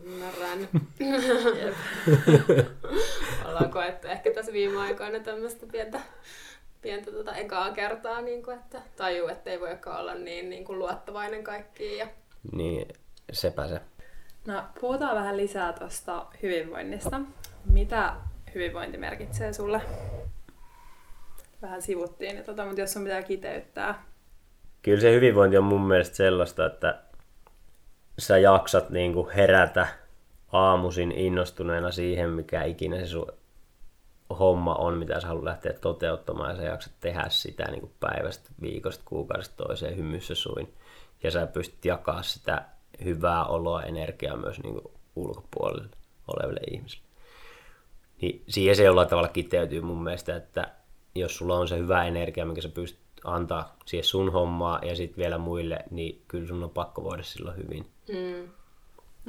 ymmärrän. 0.03 0.59
Ollaan 3.47 3.71
koettu 3.71 4.07
ehkä 4.07 4.33
tässä 4.33 4.53
viime 4.53 4.77
aikoina 4.77 5.19
tämmöistä 5.19 5.65
pientä, 5.71 5.99
pientä 6.81 7.11
tota 7.11 7.35
ekaa 7.35 7.71
kertaa, 7.71 8.21
niin 8.21 8.43
kuin, 8.43 8.57
että 8.57 8.81
tajuu, 8.97 9.27
että 9.27 9.49
ei 9.49 9.59
voi 9.59 9.77
olla 9.99 10.13
niin, 10.13 10.49
niin 10.49 10.65
kuin 10.65 10.79
luottavainen 10.79 11.43
kaikkiin. 11.43 11.97
Ja... 11.97 12.07
Niin, 12.51 12.87
sepä 13.31 13.67
se. 13.67 13.81
No, 14.47 14.63
puhutaan 14.81 15.15
vähän 15.15 15.37
lisää 15.37 15.73
tuosta 15.73 16.25
hyvinvoinnista. 16.43 17.21
Mitä 17.65 18.15
hyvinvointi 18.55 18.97
merkitsee 18.97 19.53
sulle? 19.53 19.81
Vähän 21.61 21.81
sivuttiin, 21.81 22.43
tota, 22.43 22.65
mutta 22.65 22.81
jos 22.81 22.97
on 22.97 23.03
pitää 23.03 23.23
kiteyttää. 23.23 24.03
Kyllä 24.81 25.01
se 25.01 25.11
hyvinvointi 25.11 25.57
on 25.57 25.63
mun 25.63 25.87
mielestä 25.87 26.15
sellaista, 26.15 26.65
että 26.65 26.99
sä 28.19 28.37
jaksat 28.37 28.89
niin 28.89 29.13
kuin 29.13 29.31
herätä 29.31 29.87
aamuisin 30.51 31.11
innostuneena 31.11 31.91
siihen, 31.91 32.29
mikä 32.29 32.63
ikinä 32.63 32.99
se 32.99 33.05
sun 33.05 33.31
homma 34.39 34.75
on, 34.75 34.97
mitä 34.97 35.19
sä 35.19 35.27
haluat 35.27 35.43
lähteä 35.43 35.73
toteuttamaan, 35.73 36.49
ja 36.49 36.55
sä 36.55 36.63
jaksat 36.63 36.93
tehdä 36.99 37.25
sitä 37.29 37.63
niin 37.71 37.79
kuin 37.79 37.93
päivästä, 37.99 38.49
viikosta, 38.61 39.03
kuukaudesta 39.05 39.63
toiseen 39.65 39.97
hymyssä 39.97 40.35
suin. 40.35 40.73
Ja 41.23 41.31
sä 41.31 41.47
pystyt 41.47 41.85
jakaa 41.85 42.23
sitä 42.23 42.65
hyvää 43.03 43.45
oloa, 43.45 43.83
energiaa 43.83 44.37
myös 44.37 44.63
niin 44.63 44.73
kuin 44.73 44.93
ulkopuolelle 45.15 45.89
oleville 46.27 46.61
ihmisille. 46.71 47.08
Niin 48.21 48.43
siihen 48.47 48.75
se 48.75 48.83
jollain 48.83 49.07
tavalla 49.07 49.29
kiteytyy 49.29 49.81
mun 49.81 50.03
mielestä, 50.03 50.35
että 50.35 50.71
jos 51.15 51.37
sulla 51.37 51.57
on 51.57 51.67
se 51.67 51.77
hyvä 51.77 52.03
energia, 52.05 52.45
minkä 52.45 52.61
sä 52.61 52.69
pystyt 52.69 52.99
antaa 53.23 53.75
siihen 53.85 54.03
sun 54.03 54.31
hommaa 54.31 54.79
ja 54.85 54.95
sitten 54.95 55.17
vielä 55.17 55.37
muille, 55.37 55.79
niin 55.91 56.23
kyllä 56.27 56.47
sun 56.47 56.63
on 56.63 56.69
pakko 56.69 57.03
voida 57.03 57.23
silloin 57.23 57.57
hyvin. 57.57 57.85
Mm. 58.07 58.49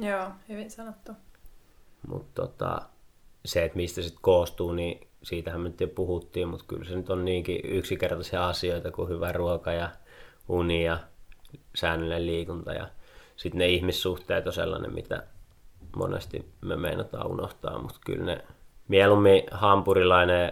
Joo, 0.05 0.29
hyvin 0.49 0.71
sanottu. 0.71 1.11
Mutta 2.07 2.41
tota, 2.41 2.81
se, 3.45 3.65
että 3.65 3.75
mistä 3.77 4.01
sitten 4.01 4.21
koostuu, 4.21 4.73
niin 4.73 5.07
siitähän 5.23 5.61
me 5.61 5.69
nyt 5.69 5.81
jo 5.81 5.87
puhuttiin, 5.87 6.47
mutta 6.47 6.65
kyllä 6.67 6.85
se 6.85 6.95
nyt 6.95 7.09
on 7.09 7.25
niinkin 7.25 7.59
yksinkertaisia 7.63 8.47
asioita 8.47 8.91
kuin 8.91 9.09
hyvä 9.09 9.31
ruoka 9.31 9.71
ja 9.71 9.89
uni 10.47 10.85
ja 10.85 10.99
säännöllinen 11.75 12.25
liikunta. 12.25 12.73
Ja 12.73 12.87
sitten 13.35 13.59
ne 13.59 13.67
ihmissuhteet 13.67 14.47
on 14.47 14.53
sellainen, 14.53 14.93
mitä 14.93 15.23
monesti 15.95 16.45
me 16.61 16.75
meinataan 16.75 17.27
unohtaa, 17.27 17.81
mutta 17.81 17.99
kyllä 18.05 18.25
ne 18.25 18.45
mieluummin 18.91 19.43
hampurilainen 19.51 20.51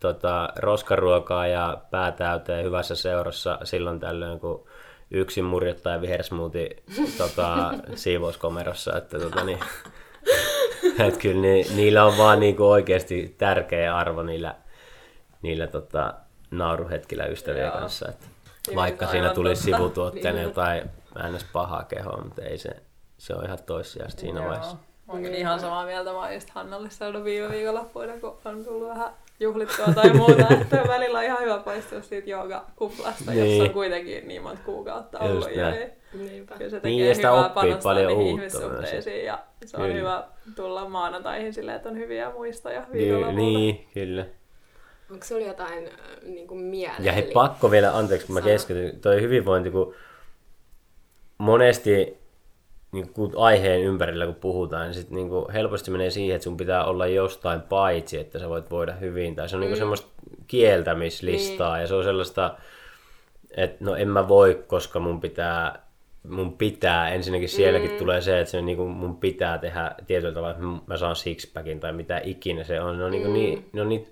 tota, 0.00 0.48
roskaruokaa 0.56 1.46
ja 1.46 1.78
päätäyteen 1.90 2.64
hyvässä 2.64 2.96
seurassa 2.96 3.58
silloin 3.64 4.00
tällöin, 4.00 4.40
kun 4.40 4.66
yksin 5.10 5.44
murjottaa 5.44 6.00
vihersmuuti 6.00 6.82
tota, 7.18 7.74
siivouskomerossa. 7.94 8.96
Että, 8.96 9.18
tota, 9.18 9.44
niin, 9.44 9.58
että 11.06 11.20
kyllä 11.20 11.40
ni, 11.40 11.66
niillä 11.74 12.04
on 12.04 12.18
vaan 12.18 12.40
niinku 12.40 12.70
oikeasti 12.70 13.34
tärkeä 13.38 13.96
arvo 13.96 14.22
niillä, 14.22 14.54
niillä 15.42 15.66
tota, 15.66 16.14
nauruhetkillä 16.50 17.24
ystävien 17.26 17.66
Joo. 17.66 17.78
kanssa. 17.78 18.08
Että 18.08 18.26
vaikka 18.74 19.06
siinä 19.06 19.34
tuli 19.34 19.56
sivutuotteena 19.56 20.38
niin. 20.38 20.48
jotain 20.48 20.90
äänes 21.14 21.46
pahaa 21.52 21.84
kehoa, 21.84 22.22
mutta 22.24 22.42
ei 22.42 22.58
se, 22.58 22.70
se 23.18 23.34
on 23.34 23.44
ihan 23.44 23.58
toissijasta 23.66 24.20
siinä 24.20 24.40
Joo. 24.40 24.48
vaiheessa. 24.48 24.76
Mä 25.06 25.12
oon 25.12 25.24
ihan 25.24 25.60
samaa 25.60 25.86
mieltä, 25.86 26.12
mä 26.12 26.18
oon 26.18 26.34
just 26.34 26.50
Hannalle 26.50 26.90
sanonut 26.90 27.24
viime 27.24 27.50
viikonloppuina, 27.50 28.12
kun 28.20 28.38
on 28.44 28.64
tullut 28.64 28.88
vähän 28.88 29.10
juhlittua 29.40 29.86
tai 29.94 30.12
muuta, 30.12 30.46
että 30.60 30.84
välillä 30.88 31.18
on 31.18 31.24
ihan 31.24 31.40
hyvä 31.40 31.58
poistua 31.58 32.02
siitä 32.02 32.30
joogakuplasta, 32.30 33.30
niin. 33.30 33.50
jossa 33.50 33.62
on 33.62 33.70
kuitenkin 33.70 34.28
niin 34.28 34.42
monta 34.42 34.62
kuukautta 34.64 35.18
ollut. 35.18 35.56
Ja 35.56 35.70
niin, 35.70 36.46
kyllä 36.46 36.70
se 36.70 36.76
tekee 36.76 36.90
niin, 36.90 37.08
ja 37.08 37.14
sitä 37.14 37.30
hyvää 37.30 37.48
panostaa 37.48 37.82
paljon 37.82 38.08
niihin 38.08 38.26
ihmissuhteisiin 38.26 39.24
ja 39.24 39.38
se 39.64 39.76
on 39.76 39.82
kyllä. 39.82 39.94
hyvä 39.94 40.24
tulla 40.56 40.88
maanantaihin 40.88 41.54
silleen, 41.54 41.76
että 41.76 41.88
on 41.88 41.98
hyviä 41.98 42.30
muistoja 42.30 42.86
viikonlopulta. 42.92 43.36
Niin, 43.36 43.88
kyllä. 43.94 44.26
Onko 45.10 45.24
sulla 45.24 45.46
jotain 45.46 45.86
äh, 45.86 46.22
niin 46.22 46.48
kuin 46.48 46.60
mieleen? 46.60 47.04
Ja 47.04 47.12
hei, 47.12 47.30
pakko 47.34 47.70
vielä, 47.70 47.96
anteeksi 47.96 48.26
kun 48.26 48.34
mä 48.34 48.42
keskityn, 48.42 49.00
toi 49.00 49.20
hyvinvointi, 49.20 49.70
kun 49.70 49.94
monesti 51.38 52.21
niin 52.92 53.12
kuin 53.12 53.32
aiheen 53.36 53.80
ympärillä 53.80 54.26
kun 54.26 54.34
puhutaan, 54.34 54.82
niin 54.82 54.94
sit 54.94 55.10
niin 55.10 55.28
kuin 55.28 55.52
helposti 55.52 55.90
menee 55.90 56.10
siihen, 56.10 56.36
että 56.36 56.44
sun 56.44 56.56
pitää 56.56 56.84
olla 56.84 57.06
jostain 57.06 57.60
paitsi, 57.60 58.18
että 58.18 58.38
sä 58.38 58.48
voit 58.48 58.70
voida 58.70 58.92
hyvin. 58.92 59.36
Tai 59.36 59.48
se 59.48 59.56
on 59.56 59.60
niinku 59.60 59.76
mm. 59.76 59.80
niin 59.80 59.88
kuin 59.90 59.98
semmoista 59.98 60.22
kieltämislistaa 60.46 61.74
niin. 61.74 61.80
ja 61.80 61.86
se 61.86 61.94
on 61.94 62.04
sellaista, 62.04 62.54
että 63.56 63.84
no 63.84 63.96
en 63.96 64.08
mä 64.08 64.28
voi, 64.28 64.64
koska 64.66 65.00
mun 65.00 65.20
pitää, 65.20 65.86
mun 66.28 66.52
pitää, 66.52 67.08
ensinnäkin 67.08 67.48
sielläkin 67.48 67.90
mm. 67.90 67.96
tulee 67.96 68.20
se, 68.20 68.40
että 68.40 68.50
se 68.50 68.62
niin 68.62 68.76
kuin 68.76 68.90
mun 68.90 69.16
pitää 69.16 69.58
tehdä 69.58 69.94
tietyllä 70.06 70.34
tavalla, 70.34 70.54
että 70.54 70.64
mä 70.86 70.96
saan 70.96 71.16
sixpackin 71.16 71.80
tai 71.80 71.92
mitä 71.92 72.20
ikinä 72.24 72.64
se 72.64 72.80
on. 72.80 72.98
Ne 72.98 73.04
on, 73.04 73.10
niin, 73.10 73.26
mm. 73.26 73.32
niin, 73.32 73.68
ne 73.72 73.82
on 73.82 73.88
niin 73.88 74.06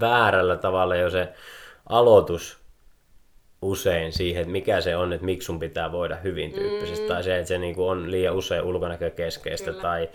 väärällä 0.00 0.56
tavalla 0.56 0.96
jo 0.96 1.10
se 1.10 1.32
aloitus 1.88 2.65
usein 3.66 4.12
siihen, 4.12 4.40
että 4.40 4.52
mikä 4.52 4.80
se 4.80 4.96
on, 4.96 5.12
että 5.12 5.24
miksi 5.24 5.46
sun 5.46 5.58
pitää 5.58 5.92
voida 5.92 6.16
hyvin 6.16 6.52
tyyppisesti, 6.52 7.04
mm. 7.04 7.08
tai 7.08 7.24
se, 7.24 7.38
että 7.38 7.48
se 7.48 7.58
niinku 7.58 7.88
on 7.88 8.10
liian 8.10 8.34
usein 8.34 8.62
ulkonäkökeskeistä 8.62 9.70
Kyllä. 9.70 9.82
tai 9.82 10.08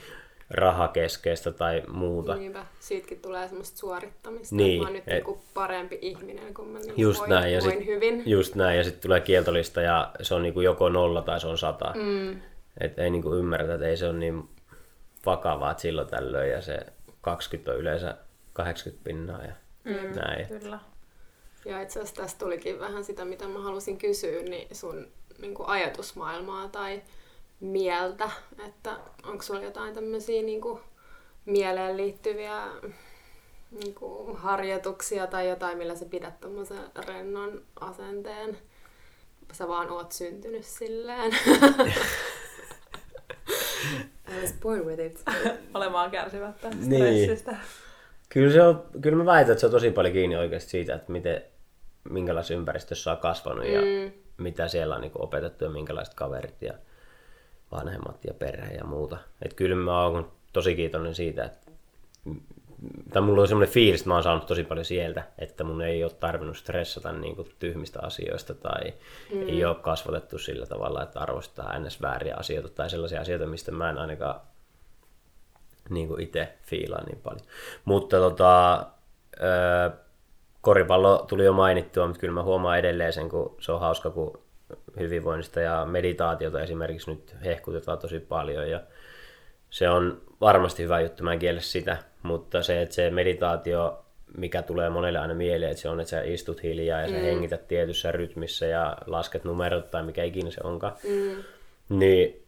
rahakeskeistä 0.49 1.51
tai 1.51 1.83
muuta. 1.87 2.35
Niinpä, 2.35 2.65
siitäkin 2.79 3.19
tulee 3.21 3.47
semmoista 3.47 3.77
suorittamista, 3.77 4.55
niin, 4.55 4.81
mä 4.81 4.85
oon 4.85 4.93
nyt 4.93 5.03
et, 5.07 5.13
niinku 5.13 5.41
parempi 5.53 5.99
ihminen, 6.01 6.53
kun 6.53 6.67
mä 6.67 6.79
niinku 6.79 7.01
just 7.01 7.19
voin, 7.19 7.29
näin, 7.29 7.53
ja 7.53 7.61
voin 7.61 7.77
sit, 7.77 7.85
hyvin. 7.85 8.23
Just 8.25 8.55
näin, 8.55 8.77
ja 8.77 8.83
sitten 8.83 9.01
tulee 9.01 9.19
kieltolista 9.21 9.81
ja 9.81 10.11
se 10.21 10.35
on 10.35 10.43
niinku 10.43 10.61
joko 10.61 10.89
nolla 10.89 11.21
tai 11.21 11.39
se 11.39 11.47
on 11.47 11.57
sata. 11.57 11.93
Mm. 11.95 12.41
Et 12.79 12.99
ei 12.99 13.09
niinku 13.09 13.35
ymmärretä, 13.35 13.73
että 13.73 13.87
ei 13.87 13.97
se 13.97 14.07
ole 14.07 14.17
niin 14.17 14.49
vakavaa, 15.25 15.71
että 15.71 15.81
silloin 15.81 16.07
tällöin 16.07 16.51
ja 16.51 16.61
se 16.61 16.79
20 17.21 17.71
on 17.71 17.77
yleensä 17.77 18.17
80 18.53 19.03
pinnaa 19.03 19.41
ja 19.41 19.53
mm, 19.83 20.19
näin. 20.19 20.47
Kyllä. 20.47 20.79
Ja 21.65 21.81
itse 21.81 21.99
asiassa 21.99 22.21
tästä 22.21 22.39
tulikin 22.39 22.79
vähän 22.79 23.03
sitä, 23.03 23.25
mitä 23.25 23.47
mä 23.47 23.59
halusin 23.59 23.97
kysyä, 23.97 24.41
niin 24.41 24.75
sun 24.75 25.07
niin 25.39 25.53
kuin 25.53 25.69
ajatusmaailmaa 25.69 26.67
tai 26.67 27.01
mieltä, 27.59 28.29
että 28.67 28.97
onko 29.23 29.43
sulla 29.43 29.61
jotain 29.61 29.93
tämmöisiä 29.93 30.41
niin 30.41 30.61
kuin 30.61 30.79
mieleen 31.45 31.97
liittyviä 31.97 32.67
niin 33.71 33.95
kuin 33.95 34.37
harjoituksia 34.37 35.27
tai 35.27 35.49
jotain, 35.49 35.77
millä 35.77 35.95
sä 35.95 36.05
pidät 36.05 36.39
tommosen 36.39 36.83
rennon 37.07 37.61
asenteen. 37.79 38.57
Sä 39.51 39.67
vaan 39.67 39.91
oot 39.91 40.11
syntynyt 40.11 40.65
silleen. 40.65 41.35
I 44.31 44.41
was 44.41 44.53
born 44.61 44.85
with 44.85 45.01
it. 45.01 45.23
Olemaan 45.73 46.11
kärsimättä 46.11 46.69
niin. 46.69 46.85
stressistä. 46.85 47.51
Niin. 47.51 47.61
Kyllä, 48.33 48.53
se 48.53 48.63
on, 48.63 48.83
kyllä 49.01 49.17
mä 49.17 49.25
väitän, 49.25 49.51
että 49.51 49.59
se 49.59 49.65
on 49.65 49.71
tosi 49.71 49.91
paljon 49.91 50.13
kiinni 50.13 50.35
oikeasti 50.35 50.69
siitä, 50.69 50.95
että 50.95 51.11
miten, 51.11 51.41
minkälaisessa 52.09 52.53
ympäristössä 52.53 53.11
on 53.11 53.17
kasvanut 53.17 53.65
mm. 53.65 53.73
ja 53.73 54.11
mitä 54.37 54.67
siellä 54.67 54.95
on 54.95 55.01
niin 55.01 55.11
opetettu 55.15 55.63
ja 55.63 55.69
minkälaiset 55.69 56.13
kaverit 56.13 56.61
ja 56.61 56.73
vanhemmat 57.71 58.25
ja 58.25 58.33
perhe 58.33 58.73
ja 58.73 58.83
muuta. 58.83 59.17
Et 59.41 59.53
kyllä 59.53 59.75
mä 59.75 60.03
oon 60.03 60.31
tosi 60.53 60.75
kiitollinen 60.75 61.15
siitä, 61.15 61.43
että 61.43 61.71
tai 63.13 63.21
mulla 63.21 63.41
on 63.41 63.47
semmoinen 63.47 63.73
fiilis, 63.73 64.01
että 64.01 64.09
mä 64.09 64.13
oon 64.13 64.23
saanut 64.23 64.45
tosi 64.45 64.63
paljon 64.63 64.85
sieltä, 64.85 65.23
että 65.37 65.63
mun 65.63 65.81
ei 65.81 66.03
ole 66.03 66.11
tarvinnut 66.19 66.57
stressata 66.57 67.11
niin 67.11 67.35
kuin 67.35 67.51
tyhmistä 67.59 67.99
asioista 68.01 68.53
tai 68.53 68.93
mm. 69.33 69.49
ei 69.49 69.65
ole 69.65 69.75
kasvatettu 69.75 70.37
sillä 70.37 70.65
tavalla, 70.65 71.03
että 71.03 71.19
arvostaa 71.19 71.79
ns. 71.79 72.01
vääriä 72.01 72.35
asioita 72.35 72.69
tai 72.69 72.89
sellaisia 72.89 73.21
asioita, 73.21 73.45
mistä 73.45 73.71
mä 73.71 73.89
en 73.89 73.97
ainakaan 73.97 74.41
niin 75.93 76.07
kuin 76.07 76.21
itse 76.21 76.53
fiilaan 76.63 77.05
niin 77.05 77.21
paljon. 77.23 77.45
Mutta 77.85 78.17
tota, 78.17 78.85
koripallo 80.61 81.25
tuli 81.29 81.45
jo 81.45 81.53
mainittua, 81.53 82.07
mutta 82.07 82.19
kyllä 82.19 82.33
mä 82.33 82.43
huomaan 82.43 82.79
edelleen 82.79 83.13
sen, 83.13 83.29
kun 83.29 83.55
se 83.59 83.71
on 83.71 83.79
hauska, 83.79 84.09
kun 84.09 84.39
hyvinvoinnista 84.99 85.59
ja 85.59 85.85
meditaatiota 85.85 86.61
esimerkiksi 86.61 87.11
nyt 87.11 87.35
hehkutetaan 87.45 87.99
tosi 87.99 88.19
paljon 88.19 88.69
ja 88.69 88.81
se 89.69 89.89
on 89.89 90.21
varmasti 90.41 90.83
hyvä 90.83 90.99
juttu, 90.99 91.23
mä 91.23 91.33
en 91.33 91.39
kiele 91.39 91.61
sitä, 91.61 91.97
mutta 92.23 92.63
se, 92.63 92.81
että 92.81 92.95
se 92.95 93.09
meditaatio, 93.09 94.05
mikä 94.37 94.61
tulee 94.61 94.89
monelle 94.89 95.19
aina 95.19 95.33
mieleen, 95.33 95.71
että 95.71 95.81
se 95.81 95.89
on, 95.89 95.99
että 95.99 96.09
sä 96.09 96.21
istut 96.21 96.63
hiljaa 96.63 97.01
ja 97.01 97.07
sä 97.07 97.15
mm. 97.15 97.21
hengität 97.21 97.67
tietyssä 97.67 98.11
rytmissä 98.11 98.65
ja 98.65 98.97
lasket 99.05 99.43
numerot 99.43 99.91
tai 99.91 100.03
mikä 100.03 100.23
ikinä 100.23 100.51
se 100.51 100.61
onkaan, 100.63 100.93
mm. 101.03 101.43
niin 101.99 102.40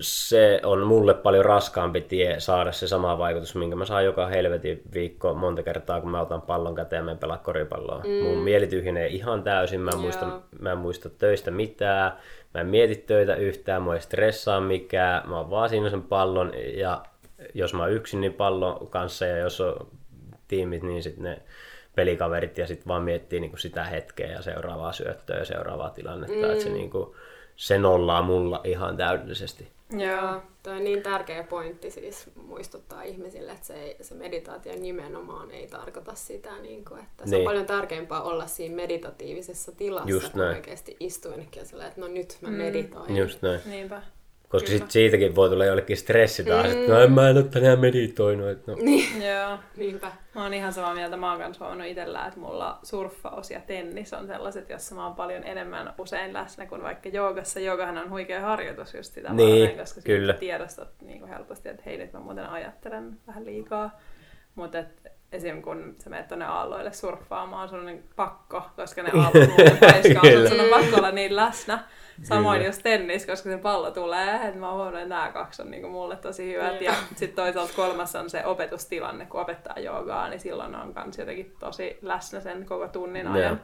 se 0.00 0.60
on 0.64 0.86
mulle 0.86 1.14
paljon 1.14 1.44
raskaampi 1.44 2.00
tie 2.00 2.40
saada 2.40 2.72
se 2.72 2.88
sama 2.88 3.18
vaikutus, 3.18 3.54
minkä 3.54 3.76
mä 3.76 3.84
saan 3.84 4.04
joka 4.04 4.26
helvetin 4.26 4.82
viikko 4.94 5.34
monta 5.34 5.62
kertaa, 5.62 6.00
kun 6.00 6.10
mä 6.10 6.20
otan 6.20 6.42
pallon 6.42 6.74
käteen 6.74 7.00
ja 7.00 7.04
menen 7.04 7.18
pelaa 7.18 7.38
koripalloa. 7.38 8.02
Mm. 8.04 8.10
Mun 8.10 8.38
mieli 8.38 8.66
tyhjenee 8.66 9.06
ihan 9.06 9.42
täysin, 9.42 9.80
mä 9.80 9.90
en, 9.90 10.00
muista, 10.00 10.40
mä 10.60 10.72
en 10.72 10.78
muista 10.78 11.10
töistä 11.10 11.50
mitään, 11.50 12.12
mä 12.54 12.60
en 12.60 12.66
mieti 12.66 12.96
töitä 12.96 13.34
yhtään, 13.34 13.82
mua 13.82 13.94
ei 13.94 14.00
stressaa 14.00 14.60
mikään, 14.60 15.28
mä 15.28 15.36
oon 15.36 15.50
vaan 15.50 15.68
siinä 15.68 15.90
sen 15.90 16.02
pallon 16.02 16.52
ja 16.74 17.02
jos 17.54 17.74
mä 17.74 17.82
oon 17.82 17.92
yksin 17.92 18.20
niin 18.20 18.34
pallon 18.34 18.86
kanssa 18.86 19.26
ja 19.26 19.38
jos 19.38 19.60
on 19.60 19.86
tiimit, 20.48 20.82
niin 20.82 21.02
sitten 21.02 21.24
ne 21.24 21.42
pelikaverit 21.94 22.58
ja 22.58 22.66
sitten 22.66 22.88
vaan 22.88 23.02
miettii 23.02 23.40
niinku 23.40 23.56
sitä 23.56 23.84
hetkeä 23.84 24.32
ja 24.32 24.42
seuraavaa 24.42 24.92
syöttöä 24.92 25.38
ja 25.38 25.44
seuraavaa 25.44 25.90
tilannetta, 25.90 26.46
mm. 26.46 26.52
että 26.52 26.64
se 26.64 26.70
niinku, 26.70 27.16
se 27.56 27.78
nollaa 27.78 28.22
mulla 28.22 28.60
ihan 28.64 28.96
täydellisesti. 28.96 29.74
Joo, 29.90 30.42
toi 30.62 30.76
on 30.76 30.84
niin 30.84 31.02
tärkeä 31.02 31.42
pointti 31.42 31.90
siis 31.90 32.30
muistuttaa 32.36 33.02
ihmisille, 33.02 33.52
että 33.52 33.66
se, 33.66 33.96
se 34.00 34.14
meditaatio 34.14 34.72
nimenomaan 34.76 35.50
ei 35.50 35.66
tarkoita 35.66 36.14
sitä, 36.14 36.58
niin 36.58 36.84
kuin, 36.84 37.00
että 37.00 37.24
se 37.24 37.30
niin. 37.30 37.40
on 37.40 37.44
paljon 37.44 37.66
tärkeämpää 37.66 38.22
olla 38.22 38.46
siinä 38.46 38.76
meditatiivisessa 38.76 39.72
tilassa, 39.72 40.10
Just 40.10 40.32
kun 40.32 40.40
näin. 40.40 40.56
oikeasti 40.56 40.96
istuinkin 41.00 41.60
ja 41.60 41.66
sillä, 41.66 41.86
että 41.86 42.00
no 42.00 42.08
nyt 42.08 42.38
mä 42.40 42.48
mm. 42.48 42.54
meditoin. 42.54 43.16
Just 43.16 43.42
näin. 43.42 43.60
Niinpä. 43.66 44.02
Koska 44.48 44.68
sit 44.68 44.90
siitäkin 44.90 45.34
voi 45.34 45.48
tulla 45.50 45.64
jollekin 45.64 45.96
stressi 45.96 46.44
taas, 46.44 46.66
mm. 46.66 46.72
että 46.72 46.92
no 46.92 47.00
en 47.00 47.12
mä 47.12 47.28
en 47.28 47.36
ole 47.36 47.44
tänään 47.44 47.80
meditoinut. 47.80 48.48
Että 48.48 48.72
no. 48.72 48.78
Niin. 48.82 49.22
Joo. 49.22 49.58
Niinpä. 49.76 50.12
Mä 50.34 50.42
oon 50.42 50.54
ihan 50.54 50.72
samaa 50.72 50.94
mieltä. 50.94 51.16
Mä 51.16 51.30
oon 51.30 51.40
kanssa 51.40 51.64
huomannut 51.64 51.90
itsellä, 51.90 52.26
että 52.26 52.40
mulla 52.40 52.78
surffaus 52.82 53.50
ja 53.50 53.60
tennis 53.60 54.12
on 54.12 54.26
sellaiset, 54.26 54.70
jossa 54.70 54.94
mä 54.94 55.06
oon 55.06 55.14
paljon 55.14 55.44
enemmän 55.44 55.94
usein 55.98 56.32
läsnä 56.32 56.66
kuin 56.66 56.82
vaikka 56.82 57.08
joogassa. 57.08 57.60
Joogahan 57.60 57.98
on 57.98 58.10
huikea 58.10 58.40
harjoitus 58.40 58.94
just 58.94 59.14
sitä 59.14 59.32
niin, 59.32 59.60
varten, 59.60 59.78
koska 59.78 60.00
kyllä. 60.00 60.32
tiedostat 60.34 60.88
niin 61.02 61.18
kuin 61.18 61.30
helposti, 61.30 61.68
että 61.68 61.82
hei 61.86 61.96
nyt 61.96 62.12
mä 62.12 62.20
muuten 62.20 62.46
ajattelen 62.46 63.16
vähän 63.26 63.44
liikaa. 63.44 64.00
Mutta 64.54 64.84
esim. 65.34 65.62
kun 65.62 65.96
sä 65.98 66.10
menet 66.10 66.28
tonne 66.28 66.44
aalloille 66.44 66.92
surffaamaan, 66.92 67.68
sun 67.68 67.88
on 67.88 67.98
pakko, 68.16 68.62
koska 68.76 69.02
ne 69.02 69.10
aallot 69.20 69.48
muuten 69.48 70.48
sun 70.48 70.60
on 70.60 70.70
pakko 70.70 70.96
olla 70.96 71.10
niin 71.10 71.36
läsnä. 71.36 71.84
Samoin 72.22 72.58
Kyllä. 72.58 72.68
jos 72.68 72.78
tennis, 72.78 73.26
koska 73.26 73.50
se 73.50 73.58
pallo 73.58 73.90
tulee, 73.90 74.34
että 74.34 74.60
mä 74.60 74.72
huomannut, 74.72 75.02
että 75.02 75.14
nämä 75.14 75.32
kaksi 75.32 75.62
on 75.62 75.70
niinku 75.70 75.88
mulle 75.88 76.16
tosi 76.16 76.52
hyvät. 76.52 76.80
Ja 76.80 76.94
sitten 77.16 77.36
toisaalta 77.36 77.72
kolmas 77.76 78.14
on 78.14 78.30
se 78.30 78.46
opetustilanne, 78.46 79.26
kun 79.26 79.40
opettaa 79.40 79.78
joogaa, 79.78 80.28
niin 80.28 80.40
silloin 80.40 80.74
on 80.74 80.94
kans 80.94 81.18
jotenkin 81.18 81.56
tosi 81.58 81.98
läsnä 82.02 82.40
sen 82.40 82.66
koko 82.66 82.88
tunnin 82.88 83.26
ajan. 83.26 83.60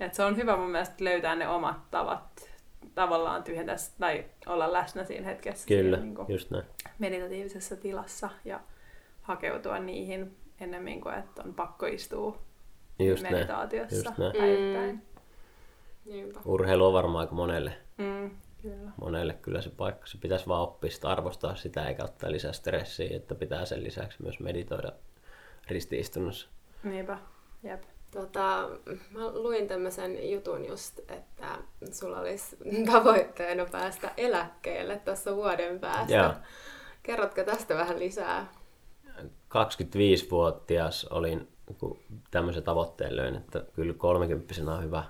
Et 0.00 0.14
se 0.14 0.24
on 0.24 0.36
hyvä 0.36 0.56
mun 0.56 0.70
mielestä 0.70 1.04
löytää 1.04 1.34
ne 1.34 1.48
omat 1.48 1.90
tavat 1.90 2.52
tavallaan 2.94 3.42
tyhjentää 3.42 3.76
tai 3.98 4.24
olla 4.46 4.72
läsnä 4.72 5.04
siinä 5.04 5.26
hetkessä. 5.26 5.68
Kyllä, 5.68 5.96
siinä, 5.96 6.14
niin 6.14 6.26
just 6.28 6.50
näin. 6.50 6.64
Meditatiivisessa 6.98 7.76
tilassa 7.76 8.30
ja 8.44 8.60
hakeutua 9.22 9.78
niihin 9.78 10.36
ennemmin 10.60 11.00
kuin, 11.00 11.14
että 11.14 11.42
on 11.42 11.54
pakko 11.54 11.86
istua 11.86 12.38
just 12.98 13.22
meditaatiossa 13.22 13.96
just 13.96 14.16
päivittäin. 14.16 15.02
Mm. 16.04 16.32
Urheilu 16.44 16.86
on 16.86 16.92
varmaan 16.92 17.20
aika 17.20 17.34
monelle. 17.34 17.72
Mm, 17.98 18.30
kyllä. 18.62 18.90
Monelle 19.00 19.34
kyllä 19.34 19.62
se 19.62 19.70
paikka. 19.70 20.06
Se 20.06 20.18
pitäisi 20.18 20.46
vaan 20.46 20.62
oppia 20.62 20.90
sitä, 20.90 21.10
arvostaa 21.10 21.54
sitä 21.54 21.88
eikä 21.88 22.04
ottaa 22.04 22.30
lisää 22.30 22.52
stressiä, 22.52 23.16
että 23.16 23.34
pitää 23.34 23.64
sen 23.64 23.84
lisäksi 23.84 24.22
myös 24.22 24.40
meditoida 24.40 24.92
ristiistunnossa. 25.68 26.48
Niinpä, 26.82 27.18
jep. 27.62 27.82
Tota, 28.10 28.68
mä 29.10 29.32
luin 29.32 29.68
tämmöisen 29.68 30.30
jutun 30.30 30.68
just, 30.68 30.98
että 31.10 31.58
sulla 31.92 32.20
olisi 32.20 32.56
tavoitteena 32.92 33.66
päästä 33.66 34.10
eläkkeelle 34.16 34.98
tässä 35.04 35.36
vuoden 35.36 35.80
päästä. 35.80 36.14
Joo. 36.14 36.32
Kerrotko 37.02 37.44
tästä 37.44 37.74
vähän 37.76 37.98
lisää? 37.98 38.46
25-vuotias 39.24 41.04
olin 41.04 41.48
tämmöisen 42.30 42.62
tavoitteen 42.62 43.16
löin, 43.16 43.36
että 43.36 43.64
kyllä 43.72 43.94
30 43.94 44.72
on 44.72 44.84
hyvä 44.84 45.04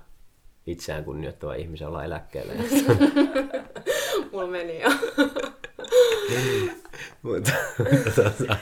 itseään 0.66 1.04
kunnioittava 1.04 1.54
ihmisen 1.54 1.88
olla 1.88 2.04
eläkkeellä. 2.04 2.52
Mulla 4.32 4.46
meni 4.46 4.82
jo. 4.82 4.90
Mutta 7.22 7.52
tota, 8.14 8.56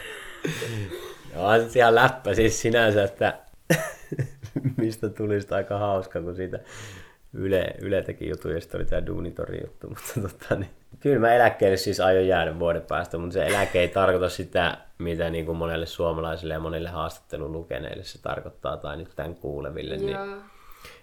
on 1.37 1.61
ihan 1.77 1.95
läppä 1.95 2.35
siis 2.35 2.61
sinänsä, 2.61 3.05
että 3.05 3.39
mistä 4.77 5.09
tuli 5.09 5.41
sitä 5.41 5.57
aika 5.57 5.79
hauska, 5.79 6.23
kun 6.23 6.37
siitä 6.37 6.59
Yle, 7.33 7.75
Yle 7.79 8.03
teki 8.03 8.29
jutun 8.29 8.53
ja 8.53 8.61
sitten 8.61 8.79
oli 8.79 8.85
tämä 8.89 9.07
Duunitori 9.07 9.61
juttu. 9.63 9.89
Mutta 9.89 10.29
tota, 10.29 10.55
niin, 10.55 10.71
kyllä 11.01 11.19
mä 11.19 11.35
eläkkeelle 11.35 11.77
siis 11.77 12.01
aion 12.01 12.27
jäädä 12.27 12.59
vuoden 12.59 12.83
päästä, 12.83 13.19
mutta 13.19 13.35
se 13.35 13.47
eläke 13.47 13.81
ei 13.81 13.89
tarkoita 13.89 14.29
sitä, 14.29 14.79
mitä 14.99 15.31
niin 15.31 15.47
kuin 15.47 15.59
monelle 15.59 15.87
suomalaiselle 15.87 16.55
ja 16.55 16.61
monille 16.61 16.89
haastattelun 16.89 17.53
lukeneille 17.53 18.05
se 18.05 18.23
tarkoittaa, 18.23 18.77
tai 18.77 18.97
nyt 18.97 19.09
tämän 19.17 19.35
kuuleville. 19.35 19.97
Niin 19.97 20.17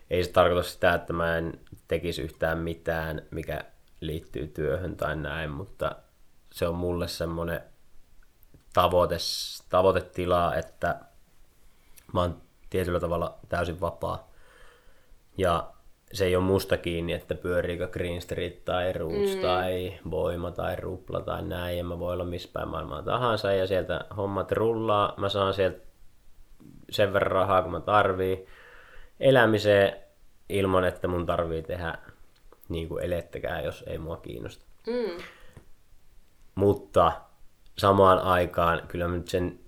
ei 0.09 0.23
se 0.23 0.31
tarkoita 0.31 0.69
sitä, 0.69 0.93
että 0.93 1.13
mä 1.13 1.37
en 1.37 1.59
tekisi 1.87 2.21
yhtään 2.21 2.57
mitään, 2.57 3.21
mikä 3.31 3.63
liittyy 4.01 4.47
työhön 4.47 4.95
tai 4.95 5.15
näin, 5.15 5.51
mutta 5.51 5.95
se 6.51 6.67
on 6.67 6.75
mulle 6.75 7.07
semmoinen 7.07 7.61
tavoite, 8.73 9.17
tavoitetila, 9.69 10.55
että 10.55 10.99
mä 12.13 12.21
oon 12.21 12.41
tietyllä 12.69 12.99
tavalla 12.99 13.39
täysin 13.49 13.81
vapaa. 13.81 14.31
Ja 15.37 15.73
se 16.13 16.25
ei 16.25 16.35
ole 16.35 16.43
musta 16.43 16.77
kiinni, 16.77 17.13
että 17.13 17.35
pyöriikö 17.35 17.87
Green 17.87 18.21
Street 18.21 18.65
tai 18.65 18.93
Roots 18.93 19.35
mm. 19.35 19.41
tai 19.41 19.99
Voima 20.11 20.51
tai 20.51 20.75
Rupla 20.75 21.21
tai 21.21 21.41
näin. 21.41 21.77
Ja 21.77 21.83
mä 21.83 21.99
voi 21.99 22.13
olla 22.13 22.23
missä 22.23 22.49
päin 22.53 22.67
maailmaa 22.67 23.01
tahansa 23.01 23.53
ja 23.53 23.67
sieltä 23.67 24.05
hommat 24.17 24.51
rullaa. 24.51 25.13
Mä 25.17 25.29
saan 25.29 25.53
sieltä 25.53 25.79
sen 26.89 27.13
verran 27.13 27.31
rahaa, 27.31 27.61
kun 27.61 27.71
mä 27.71 27.79
tarvii 27.79 28.45
elämiseen 29.19 29.93
ilman, 30.49 30.85
että 30.85 31.07
mun 31.07 31.25
tarvii 31.25 31.63
tehdä 31.63 31.97
niin 32.69 32.87
kuin 32.87 33.03
elettäkään, 33.03 33.63
jos 33.63 33.83
ei 33.87 33.97
mua 33.97 34.17
kiinnosta. 34.17 34.65
Mm. 34.87 35.23
Mutta 36.55 37.11
samaan 37.77 38.19
aikaan 38.19 38.81
kyllä 38.87 39.07
mä 39.07 39.15
nyt 39.15 39.27
sen 39.27 39.59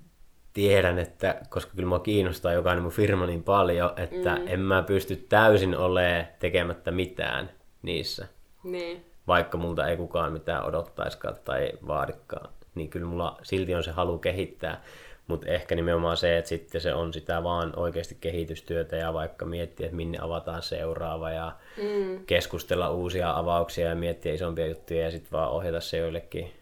tiedän, 0.60 1.00
että 1.00 1.36
koska 1.50 1.72
kyllä 1.76 1.89
mua 1.89 2.00
kiinnostaa 2.00 2.54
jokainen 2.54 2.84
mun 2.84 2.91
firma 2.91 3.26
niin 3.26 3.43
paljon, 3.43 3.93
että 3.98 4.36
mm. 4.36 4.48
en 4.48 4.60
mä 4.60 4.82
pysty 4.82 5.15
täysin 5.15 5.78
olemaan 5.78 6.26
tekemättä 6.39 6.91
mitään 6.91 7.50
niissä. 7.82 8.28
Niin. 8.63 9.06
Vaikka 9.28 9.58
multa 9.58 9.88
ei 9.88 9.98
kukaan 9.98 10.34
mitään 10.34 10.65
odottaiskaan 10.65 11.36
tai 11.45 11.72
vaadikaan. 11.88 12.50
Niin 12.76 12.89
kyllä 12.89 13.06
mulla 13.06 13.38
silti 13.43 13.76
on 13.76 13.84
se 13.84 13.91
halu 13.91 14.17
kehittää. 14.17 14.84
Mutta 15.28 15.48
ehkä 15.48 15.76
nimenomaan 15.76 16.17
se, 16.17 16.38
että 16.38 16.50
sitten 16.50 16.82
se 16.82 16.93
on 16.93 17.13
sitä 17.13 17.43
vaan 17.43 17.80
oikeasti 17.80 18.17
kehitystyötä 18.22 18.95
ja 18.95 19.13
vaikka 19.13 19.45
miettiä, 19.45 19.86
että 19.86 19.95
minne 19.95 20.17
avataan 20.22 20.62
seuraava 20.62 21.32
ja 21.32 21.52
mm. 21.78 22.26
keskustella 22.26 22.91
uusia 22.91 23.38
avauksia 23.38 23.89
ja 23.89 23.95
miettiä 23.95 24.34
isompia 24.34 24.67
juttuja 24.67 25.02
ja 25.02 25.12
sitten 25.12 25.32
vaan 25.32 25.52
ohjata 25.52 25.80
se 25.80 25.98
joillekin, 25.98 26.54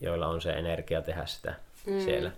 joilla 0.00 0.26
on 0.26 0.40
se 0.40 0.52
energia 0.52 1.02
tehdä 1.02 1.26
sitä 1.26 1.54
mm. 1.86 2.00
siellä. 2.00 2.30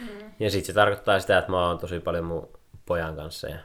Mm. 0.00 0.32
Ja 0.40 0.50
sitten 0.50 0.66
se 0.66 0.72
tarkoittaa 0.72 1.20
sitä, 1.20 1.38
että 1.38 1.50
mä 1.50 1.68
oon 1.68 1.78
tosi 1.78 2.00
paljon 2.00 2.24
mun 2.24 2.48
pojan 2.86 3.16
kanssa 3.16 3.48
ja 3.48 3.58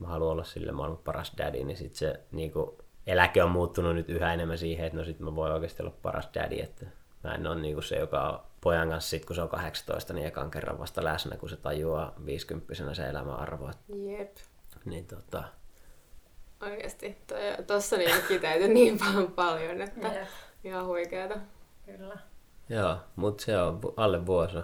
mä 0.00 0.08
haluan 0.08 0.32
olla 0.32 0.44
sille 0.44 0.72
maailman 0.72 1.00
paras 1.04 1.32
daddy, 1.38 1.64
niin 1.64 1.76
sitten 1.76 1.98
se 1.98 2.20
niin 2.32 2.52
kuin, 2.52 2.70
eläke 3.06 3.42
on 3.42 3.50
muuttunut 3.50 3.94
nyt 3.94 4.08
yhä 4.08 4.34
enemmän 4.34 4.58
siihen, 4.58 4.86
että 4.86 4.98
no 4.98 5.04
sitten 5.04 5.24
mä 5.24 5.36
voin 5.36 5.52
oikeasti 5.52 5.82
olla 5.82 5.94
paras 6.02 6.28
daddy, 6.34 6.60
että 6.60 6.86
mä 7.24 7.34
en 7.34 7.46
ole 7.46 7.60
niin 7.60 7.74
kuin 7.74 7.84
se, 7.84 7.96
joka 7.96 8.28
on 8.28 8.40
pojan 8.60 8.88
kanssa 8.88 9.10
sit, 9.10 9.24
kun 9.24 9.36
se 9.36 9.42
on 9.42 9.48
18, 9.48 10.12
niin 10.12 10.26
ekan 10.26 10.50
kerran 10.50 10.78
vasta 10.78 11.04
läsnä, 11.04 11.36
kun 11.36 11.48
se 11.48 11.56
tajuaa 11.56 12.14
50 12.26 12.94
se 12.94 13.06
elämän 13.06 13.36
arvo. 13.36 13.70
Jep. 13.88 14.36
Niin 14.84 15.06
tota... 15.06 15.44
Oikeasti, 16.62 17.18
tuossa 17.66 17.96
niin 17.96 18.22
kiteytyi 18.28 18.68
niin 18.68 18.98
paljon, 19.34 19.80
että 19.80 20.08
Jep. 20.08 20.28
ihan 20.64 20.86
huikeeta. 20.86 21.34
Kyllä. 21.86 22.18
Joo, 22.68 22.96
mutta 23.16 23.44
se 23.44 23.58
on 23.58 23.80
alle 23.96 24.26
vuosi. 24.26 24.58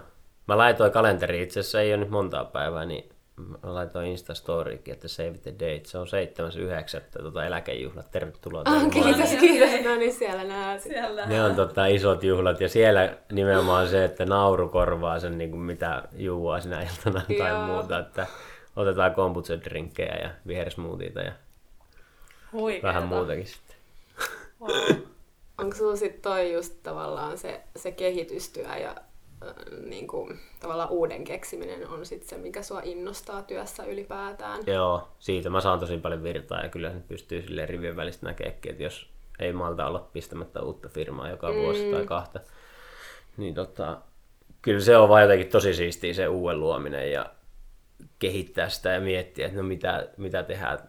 Mä 0.47 0.57
laitoin 0.57 0.91
kalenteri, 0.91 1.41
itse 1.43 1.59
asiassa 1.59 1.81
ei 1.81 1.93
ole 1.93 1.97
nyt 1.97 2.09
montaa 2.09 2.45
päivää, 2.45 2.85
niin 2.85 3.09
mä 3.35 3.57
laitoin 3.61 4.07
Instastoriikin, 4.07 4.93
että 4.93 5.07
save 5.07 5.37
the 5.37 5.51
date. 5.53 5.81
Se 5.85 5.97
on 5.97 6.07
7.9. 6.07 7.21
Tota 7.23 7.45
eläkejuhlat. 7.45 8.11
Tervetuloa. 8.11 8.63
Oh, 8.67 8.89
kiitos, 8.91 9.29
kiitos. 9.39 9.69
No 9.85 9.95
niin, 9.95 10.13
siellä 10.13 10.43
näet. 10.43 10.81
Siellä. 10.81 11.25
Ne 11.25 11.43
on 11.43 11.55
tota, 11.55 11.85
isot 11.85 12.23
juhlat 12.23 12.61
ja 12.61 12.69
siellä 12.69 13.17
nimenomaan 13.31 13.87
se, 13.87 14.03
että 14.05 14.25
nauru 14.25 14.69
korvaa 14.69 15.19
sen, 15.19 15.37
niin 15.37 15.49
kuin 15.49 15.61
mitä 15.61 16.03
juua 16.13 16.59
sinä 16.59 16.81
iltana 16.81 17.21
tai 17.37 17.49
Joo. 17.49 17.65
muuta. 17.65 17.99
Että 17.99 18.27
otetaan 18.75 19.11
kombucha-drinkkejä 19.11 20.15
ja 20.23 20.29
vihersmoothiita 20.47 21.19
ja 21.19 21.31
Huikeeta. 22.51 22.87
vähän 22.87 23.07
muutakin 23.07 23.47
sitten. 23.47 23.75
Wow. 24.61 24.97
Onko 25.57 25.75
sulla 25.75 25.95
sitten 25.95 26.21
toi 26.21 26.53
just 26.53 26.73
tavallaan 26.83 27.37
se, 27.37 27.61
se 27.75 27.91
kehitystyö 27.91 28.75
ja 28.77 28.95
niin 29.85 30.07
kuin, 30.07 30.39
tavallaan 30.59 30.89
uuden 30.89 31.23
keksiminen 31.23 31.87
on 31.87 32.05
sitten 32.05 32.29
se, 32.29 32.37
mikä 32.37 32.63
sua 32.63 32.81
innostaa 32.83 33.43
työssä 33.43 33.83
ylipäätään. 33.83 34.63
Joo, 34.67 35.07
siitä 35.19 35.49
mä 35.49 35.61
saan 35.61 35.79
tosi 35.79 35.97
paljon 35.97 36.23
virtaa 36.23 36.61
ja 36.61 36.69
kyllä 36.69 36.91
se 36.91 36.99
pystyy 37.07 37.41
sille 37.41 37.65
rivien 37.65 37.95
välistä 37.95 38.25
näkemään, 38.25 38.55
että 38.55 38.83
jos 38.83 39.09
ei 39.39 39.53
malta 39.53 39.87
olla 39.87 40.09
pistämättä 40.13 40.61
uutta 40.61 40.89
firmaa 40.89 41.29
joka 41.29 41.51
mm. 41.51 41.55
vuosi 41.55 41.91
tai 41.91 42.05
kahta, 42.05 42.39
niin 43.37 43.53
tota, 43.53 43.97
kyllä 44.61 44.81
se 44.81 44.97
on 44.97 45.09
vaan 45.09 45.21
jotenkin 45.21 45.47
tosi 45.47 45.73
siistiä 45.73 46.13
se 46.13 46.27
uuden 46.27 46.59
luominen 46.59 47.11
ja 47.11 47.25
kehittää 48.19 48.69
sitä 48.69 48.89
ja 48.89 48.99
miettiä, 48.99 49.45
että 49.45 49.57
no 49.57 49.63
mitä, 49.63 50.07
mitä 50.17 50.43
tehdään 50.43 50.79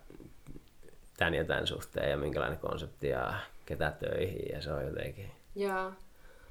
tämän 1.17 1.35
ja 1.35 1.45
tämän 1.45 1.67
suhteen 1.67 2.11
ja 2.11 2.17
minkälainen 2.17 2.59
konsepti 2.59 3.09
ja 3.09 3.35
ketä 3.67 3.91
töihin 3.91 4.53
ja 4.53 4.62
se 4.62 4.73
on 4.73 4.85
jotenkin... 4.85 5.31
Joo. 5.55 5.93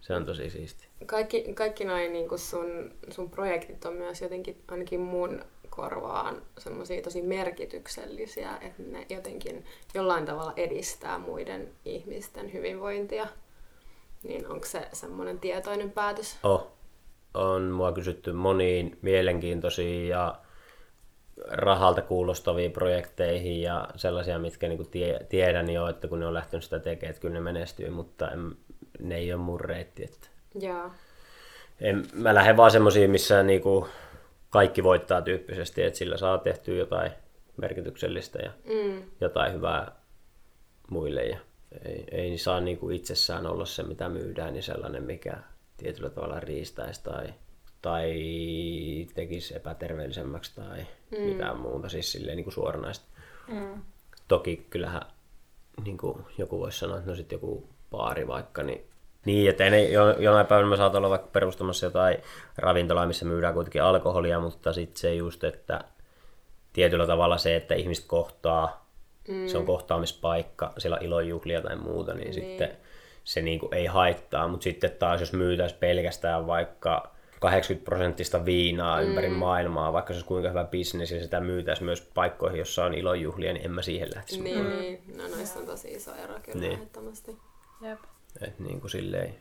Se 0.02 0.16
on 0.16 0.26
tosi 0.26 0.50
siisti. 0.50 0.88
Kaikki, 1.06 1.54
kaikki 1.54 1.86
noin 1.86 2.14
niin 2.14 2.40
sun, 2.40 2.94
sun 3.10 3.30
projektit 3.30 3.86
on 3.86 3.94
myös 3.94 4.22
jotenkin 4.22 4.64
ainakin 4.68 5.00
mun 5.00 5.42
korvaan 5.70 6.42
semmoisia 6.58 7.02
tosi 7.02 7.22
merkityksellisiä, 7.22 8.58
että 8.62 8.84
ne 8.84 9.06
jotenkin 9.10 9.66
jollain 9.94 10.26
tavalla 10.26 10.54
edistää 10.58 11.20
muiden 11.20 11.70
ihmisten 11.86 12.54
hyvinvointia. 12.54 13.28
Niin 14.24 14.48
onko 14.48 14.66
se 14.66 14.88
semmoinen 14.94 15.40
tietoinen 15.40 15.92
päätös? 15.92 16.38
Oh. 16.44 16.68
On 17.34 17.62
mua 17.62 17.92
kysytty 17.92 18.32
moniin 18.32 18.98
mielenkiintoisiin 19.02 20.08
ja 20.08 20.36
rahalta 21.48 22.02
kuulostaviin 22.02 22.72
projekteihin 22.72 23.62
ja 23.62 23.88
sellaisia, 23.96 24.40
mitkä 24.40 24.68
niinku 24.68 24.84
tie, 24.84 25.20
tiedän 25.30 25.70
jo, 25.70 25.88
että 25.88 26.08
kun 26.08 26.20
ne 26.20 26.26
on 26.26 26.34
lähtenyt 26.34 26.64
sitä 26.64 26.80
tekemään, 26.80 27.10
että 27.10 27.22
kyllä 27.22 27.34
ne 27.34 27.40
menestyy, 27.40 27.90
mutta 27.90 28.32
en, 28.32 28.58
ne 29.02 29.16
ei 29.16 29.34
ole 29.34 29.42
mun 29.42 29.60
reitti. 29.60 30.04
Että 30.04 30.28
Jaa. 30.60 30.96
En, 31.82 32.06
mä 32.14 32.36
lähden 32.36 32.58
vaan 32.58 32.72
semmoisiin, 32.72 33.12
missä 33.12 33.44
niinku 33.44 33.88
kaikki 34.50 34.84
voittaa 34.84 35.22
tyyppisesti, 35.22 35.84
että 35.84 36.00
sillä 36.00 36.18
saa 36.18 36.38
tehtyä 36.38 36.76
jotain 36.76 37.12
merkityksellistä 37.58 38.40
ja 38.40 38.52
mm. 38.66 39.04
jotain 39.22 39.54
hyvää 39.54 39.92
muille. 40.90 41.26
Ja 41.26 41.38
ei, 41.86 42.06
ei 42.12 42.38
saa 42.38 42.60
niinku 42.60 42.90
itsessään 42.90 43.48
olla 43.48 43.66
se, 43.66 43.84
mitä 43.84 44.10
myydään, 44.10 44.54
niin 44.54 44.64
sellainen, 44.64 45.04
mikä 45.04 45.38
tietyllä 45.78 46.10
tavalla 46.10 46.40
riistäisi 46.40 47.04
tai, 47.04 47.34
tai 47.82 48.14
tekisi 49.14 49.56
epäterveellisemmäksi 49.56 50.56
tai 50.56 50.86
mm. 51.12 51.24
mitään 51.24 51.60
muuta, 51.60 51.90
siis 51.90 52.12
silleen 52.12 52.36
niin 52.36 52.44
kuin 52.44 52.54
suoranaista. 52.54 53.06
Mm. 53.48 53.82
Toki 54.28 54.68
kyllähän 54.70 55.02
niin 55.86 55.98
kuin 55.98 56.26
joku 56.38 56.60
voisi 56.60 56.80
sanoa, 56.80 56.98
että 56.98 57.10
no 57.10 57.16
sitten 57.16 57.36
joku 57.36 57.70
baari 57.92 58.28
vaikka, 58.28 58.64
niin 58.64 58.90
niin, 59.26 59.50
että 59.50 59.70
ne, 59.70 59.84
jo, 59.84 60.12
jonain 60.20 60.48
päivänä 60.48 60.70
mä 60.70 60.78
saatan 60.78 61.00
olla 61.00 61.10
vaikka 61.10 61.30
perustamassa 61.34 61.86
jotain 61.86 62.18
ravintolaa, 62.58 63.06
missä 63.06 63.26
myydään 63.26 63.54
kuitenkin 63.54 63.84
alkoholia, 63.84 64.40
mutta 64.40 64.74
sitten 64.74 65.02
se 65.02 65.16
just, 65.16 65.44
että 65.44 65.84
tietyllä 66.74 67.08
tavalla 67.08 67.38
se, 67.38 67.56
että 67.56 67.76
ihmiset 67.76 68.06
kohtaa 68.08 68.86
mm. 69.28 69.48
se 69.48 69.58
on 69.58 69.66
kohtaamispaikka, 69.66 70.74
siellä 70.78 70.98
on 70.98 71.06
ilojuhlia 71.06 71.62
tai 71.62 71.76
muuta, 71.76 72.14
niin, 72.14 72.24
niin. 72.24 72.34
sitten 72.34 72.78
se 73.24 73.42
niin 73.42 73.60
kuin 73.60 73.74
ei 73.74 73.86
haittaa. 73.86 74.48
Mutta 74.48 74.64
sitten 74.64 74.92
taas, 74.92 75.20
jos 75.20 75.34
myytäisiin 75.34 75.80
pelkästään 75.80 76.48
vaikka 76.48 77.12
80 77.40 77.86
prosenttista 77.86 78.46
viinaa 78.46 79.02
mm. 79.02 79.08
ympäri 79.08 79.30
maailmaa, 79.30 79.94
vaikka 79.94 80.14
se 80.14 80.18
olisi 80.18 80.28
kuinka 80.28 80.50
hyvä 80.50 80.64
bisnes 80.64 81.12
ja 81.12 81.22
sitä 81.24 81.40
myytäisiin 81.40 81.86
myös 81.86 82.02
paikkoihin, 82.14 82.60
jossa 82.60 82.86
on 82.86 82.94
ilojuhlia, 82.94 83.54
niin 83.54 83.66
en 83.66 83.72
mä 83.72 83.82
siihen 83.82 84.10
lähtisi. 84.16 84.42
Niin, 84.42 84.80
niin. 84.80 85.04
no 85.18 85.28
noissa 85.28 85.60
on 85.60 85.66
tosi 85.66 85.94
iso 85.94 86.16
ero 86.16 86.34
kyllä 86.44 86.60
niin. 86.60 86.72
ehdottomasti. 86.72 87.38
Jep. 87.82 88.00
Et 88.41 88.60
niin 88.60 88.82
kuin 88.82 88.91
silleen, 88.91 89.36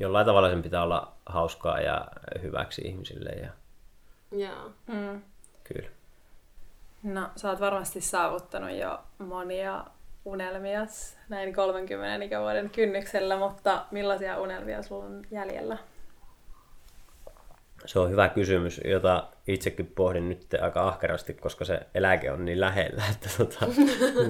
jollain 0.00 0.26
tavalla 0.26 0.50
sen 0.50 0.62
pitää 0.62 0.82
olla 0.82 1.12
hauskaa 1.26 1.80
ja 1.80 2.06
hyväksi 2.42 2.82
ihmisille. 2.84 3.30
Ja... 3.30 3.50
Joo. 4.32 4.72
Mm. 4.86 5.22
Kyllä. 5.64 5.88
No, 7.02 7.30
sä 7.36 7.50
oot 7.50 7.60
varmasti 7.60 8.00
saavuttanut 8.00 8.70
jo 8.70 9.00
monia 9.18 9.84
unelmia 10.24 10.86
näin 11.28 11.54
30 11.54 12.24
ikävuoden 12.24 12.70
kynnyksellä, 12.70 13.36
mutta 13.36 13.86
millaisia 13.90 14.40
unelmia 14.40 14.82
sulla 14.82 15.04
on 15.04 15.26
jäljellä? 15.30 15.78
Se 17.86 17.98
on 17.98 18.10
hyvä 18.10 18.28
kysymys, 18.28 18.80
jota 18.84 19.28
itsekin 19.48 19.86
pohdin 19.86 20.28
nyt 20.28 20.46
aika 20.62 20.88
ahkerasti, 20.88 21.34
koska 21.34 21.64
se 21.64 21.80
eläke 21.94 22.32
on 22.32 22.44
niin 22.44 22.60
lähellä, 22.60 23.02
että 23.10 23.28
tota, 23.38 23.66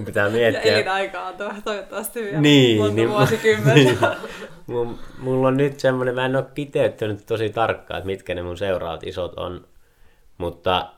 pitää 0.04 0.28
miettiä. 0.38 0.72
ja 0.72 0.76
elinaikaa 0.78 1.32
to- 1.32 1.54
toivottavasti 1.64 2.22
vielä 2.22 2.40
niin, 2.40 2.78
monta 2.78 2.94
niin, 2.94 3.08
vuosikymmentä. 3.10 4.16
Niin, 4.66 4.98
mulla 5.18 5.48
on 5.48 5.56
nyt 5.56 5.80
semmoinen, 5.80 6.14
mä 6.14 6.26
en 6.26 6.36
ole 6.36 6.44
kiteyttänyt 6.54 7.26
tosi 7.26 7.50
tarkkaan, 7.50 7.98
että 7.98 8.06
mitkä 8.06 8.34
ne 8.34 8.42
mun 8.42 8.56
seuraavat 8.58 9.06
isot 9.06 9.34
on, 9.38 9.66
mutta 10.38 10.92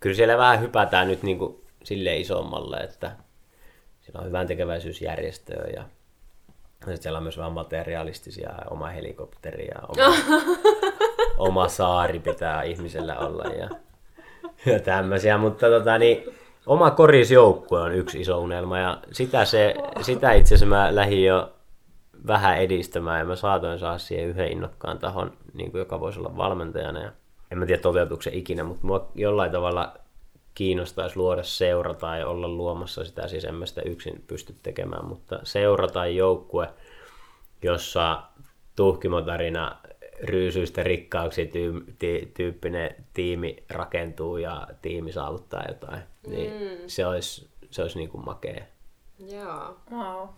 kyllä 0.00 0.16
siellä 0.16 0.38
vähän 0.38 0.60
hypätään 0.60 1.08
nyt 1.08 1.22
niin 1.22 1.38
kuin 1.38 1.64
silleen 1.84 2.20
isommalle, 2.20 2.76
että 2.76 3.12
siellä 4.00 4.20
on 4.20 4.26
hyvän 4.26 4.46
tekeväisyysjärjestöä 4.46 5.64
ja 5.76 5.84
sitten 6.78 7.02
siellä 7.02 7.16
on 7.16 7.22
myös 7.22 7.38
vähän 7.38 7.52
materialistisia, 7.52 8.50
oma 8.70 8.86
helikopteri 8.86 9.66
ja 9.66 9.80
oma, 9.88 10.16
oma 11.42 11.68
saari 11.68 12.18
pitää 12.18 12.62
ihmisellä 12.62 13.18
olla 13.18 13.44
ja, 13.44 13.68
ja 14.72 14.80
tämmöisiä, 14.80 15.38
mutta 15.38 15.66
tota, 15.66 15.98
niin, 15.98 16.24
oma 16.66 16.90
korisjoukkue 16.90 17.80
on 17.80 17.94
yksi 17.94 18.20
iso 18.20 18.38
unelma 18.38 18.78
ja 18.78 18.98
sitä, 19.12 19.44
se, 19.44 19.74
sitä 20.00 20.32
itse 20.32 20.54
asiassa 20.54 20.66
mä 20.76 20.94
lähdin 20.94 21.24
jo 21.24 21.52
vähän 22.26 22.58
edistämään 22.58 23.18
ja 23.18 23.24
mä 23.24 23.36
saatoin 23.36 23.78
saada 23.78 23.98
siihen 23.98 24.28
yhden 24.28 24.52
innokkaan 24.52 24.98
tahon, 24.98 25.32
niin 25.54 25.70
kuin 25.70 25.78
joka 25.78 26.00
voisi 26.00 26.18
olla 26.18 26.36
valmentajana 26.36 27.02
ja 27.02 27.12
en 27.50 27.58
mä 27.58 27.66
tiedä 27.66 27.82
toteutuuko 27.82 28.22
se 28.22 28.30
ikinä, 28.34 28.64
mutta 28.64 28.86
mua 28.86 29.10
jollain 29.14 29.52
tavalla 29.52 29.94
kiinnostaisi 30.54 31.16
luoda 31.16 31.42
seura 31.42 31.94
tai 31.94 32.24
olla 32.24 32.48
luomassa 32.48 33.04
sitä, 33.04 33.28
siis 33.28 33.44
en 33.44 33.54
mä 33.54 33.66
sitä 33.66 33.82
yksin 33.84 34.24
pysty 34.26 34.54
tekemään, 34.62 35.04
mutta 35.04 35.40
seura 35.42 35.88
tai 35.88 36.16
joukkue, 36.16 36.68
jossa 37.62 38.22
tuhkimotarina 38.76 39.76
ryysyistä 40.22 40.82
rikkauksiin 40.82 41.48
tyy- 41.48 41.94
ty- 41.98 42.26
tyyppinen 42.34 42.96
tiimi 43.14 43.56
rakentuu 43.70 44.36
ja 44.36 44.68
tiimi 44.82 45.12
saavuttaa 45.12 45.64
jotain, 45.68 46.02
niin 46.26 46.52
mm. 46.52 46.78
se 46.86 47.06
olisi, 47.06 47.48
se 47.70 47.82
olisi 47.82 47.98
niin 47.98 48.08
kuin 48.08 48.24
makea. 48.24 48.64
Joo. 49.30 49.76
Wow. 49.90 50.28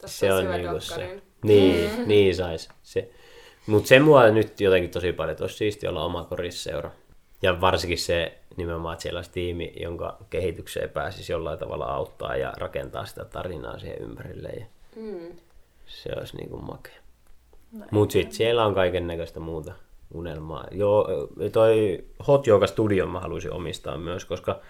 Tässä 0.00 0.18
se 0.18 0.32
on 0.32 0.50
niin 0.50 0.68
kuin 0.68 0.80
se. 0.80 1.22
Niin, 1.42 1.90
mm. 1.98 2.04
niin 2.08 2.34
sais. 2.34 2.68
Se. 2.82 3.10
Mutta 3.66 3.88
se 3.88 3.98
mua 4.00 4.28
nyt 4.28 4.60
jotenkin 4.60 4.90
tosi 4.90 5.12
paljon, 5.12 5.32
että 5.32 5.44
olisi 5.44 5.56
siisti 5.56 5.86
olla 5.86 6.04
oma 6.04 6.24
korisseura. 6.24 6.90
Ja 7.42 7.60
varsinkin 7.60 7.98
se 7.98 8.38
nimenomaan, 8.56 8.92
että 8.92 9.02
siellä 9.02 9.18
olisi 9.18 9.30
tiimi, 9.30 9.72
jonka 9.80 10.18
kehitykseen 10.30 10.90
pääsisi 10.90 11.32
jollain 11.32 11.58
tavalla 11.58 11.84
auttaa 11.84 12.36
ja 12.36 12.52
rakentaa 12.56 13.06
sitä 13.06 13.24
tarinaa 13.24 13.78
siihen 13.78 14.02
ympärille. 14.02 14.48
Ja 14.48 14.66
mm. 14.96 15.36
Se 15.86 16.12
olisi 16.18 16.36
niin 16.36 16.50
kuin 16.50 16.64
makea. 16.64 17.05
No, 17.72 17.86
Mutta 17.90 18.12
sitten 18.12 18.36
siellä 18.36 18.66
on 18.66 18.74
kaiken 18.74 19.06
näköistä 19.06 19.40
muuta 19.40 19.72
unelmaa. 20.14 20.64
Joo, 20.70 21.08
toi 21.52 22.04
Hot 22.26 22.48
Yoga 22.48 22.66
Studio 22.66 23.06
mä 23.06 23.20
haluaisin 23.20 23.52
omistaa 23.52 23.98
myös, 23.98 24.24
koska 24.24 24.60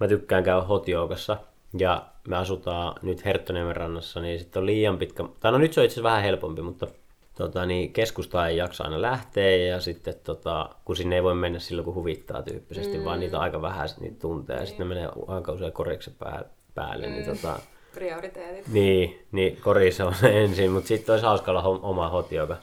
mä 0.00 0.08
tykkään 0.08 0.44
käydä 0.44 0.60
Hot 0.60 0.88
Yogassa. 0.88 1.36
Ja 1.78 2.06
me 2.28 2.36
asutaan 2.36 2.94
nyt 3.02 3.24
Herttoniemen 3.24 3.76
rannassa, 3.76 4.20
niin 4.20 4.38
sitten 4.38 4.60
on 4.60 4.66
liian 4.66 4.98
pitkä... 4.98 5.24
Tai 5.40 5.52
no 5.52 5.58
nyt 5.58 5.72
se 5.72 5.80
on 5.80 5.84
itse 5.84 5.94
asiassa 5.94 6.08
vähän 6.08 6.22
helpompi, 6.22 6.62
mutta 6.62 6.86
tota, 7.34 7.66
niin 7.66 7.92
keskusta 7.92 8.48
ei 8.48 8.56
jaksa 8.56 8.84
aina 8.84 9.02
lähteä 9.02 9.56
ja 9.56 9.80
sitten 9.80 10.14
tota, 10.24 10.70
kun 10.84 10.96
sinne 10.96 11.16
ei 11.16 11.22
voi 11.22 11.34
mennä 11.34 11.58
silloin 11.58 11.84
kun 11.84 11.94
huvittaa 11.94 12.42
tyyppisesti, 12.42 12.98
mm. 12.98 13.04
vaan 13.04 13.20
niitä 13.20 13.36
on 13.36 13.42
aika 13.42 13.62
vähän 13.62 13.88
niitä 14.00 14.18
tunteja 14.20 14.60
ja 14.60 14.66
sitten 14.66 14.88
ne 14.88 14.94
menee 14.94 15.08
aika 15.26 15.52
usein 15.52 15.72
koriksi 15.72 16.10
pää, 16.18 16.44
päälle. 16.74 17.06
Niin 17.06 17.22
mm. 17.22 17.26
Niin, 17.26 17.36
tota, 17.36 17.60
Prioriteetit. 17.96 18.68
Niin, 18.68 19.26
niin 19.32 19.60
korissa 19.60 20.04
on 20.04 20.14
ensin, 20.42 20.70
mutta 20.70 20.88
sitten 20.88 21.12
olisi 21.12 21.26
hauska 21.26 21.50
olla 21.50 21.62
oma 21.62 22.08
hot 22.08 22.32
yoga 22.32 22.56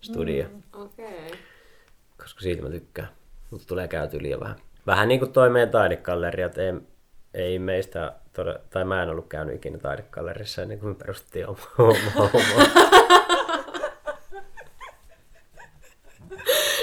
studio. 0.00 0.44
Mm, 0.44 0.82
Okei. 0.82 1.06
Okay. 1.06 1.38
Koska 2.18 2.40
siitä 2.40 2.62
mä 2.62 2.70
tykkään, 2.70 3.08
mutta 3.50 3.66
tulee 3.66 3.88
käyty 3.88 4.22
liian 4.22 4.40
vähän. 4.40 4.56
Vähän 4.86 5.08
niin 5.08 5.20
kuin 5.20 5.32
toi 5.32 5.50
meidän 5.50 5.70
taidekalleri, 5.70 6.42
että 6.42 6.62
ei, 6.62 6.72
ei 7.34 7.58
meistä, 7.58 8.12
tai 8.70 8.84
mä 8.84 9.02
en 9.02 9.08
ollut 9.08 9.28
käynyt 9.28 9.54
ikinä 9.54 9.78
taidekallerissa 9.78 10.62
ennen 10.62 10.78
kuin 10.78 10.88
me 10.88 10.94
perustettiin 10.94 11.46
oma, 11.46 11.62
oma, 11.78 12.30
oma. 12.34 13.12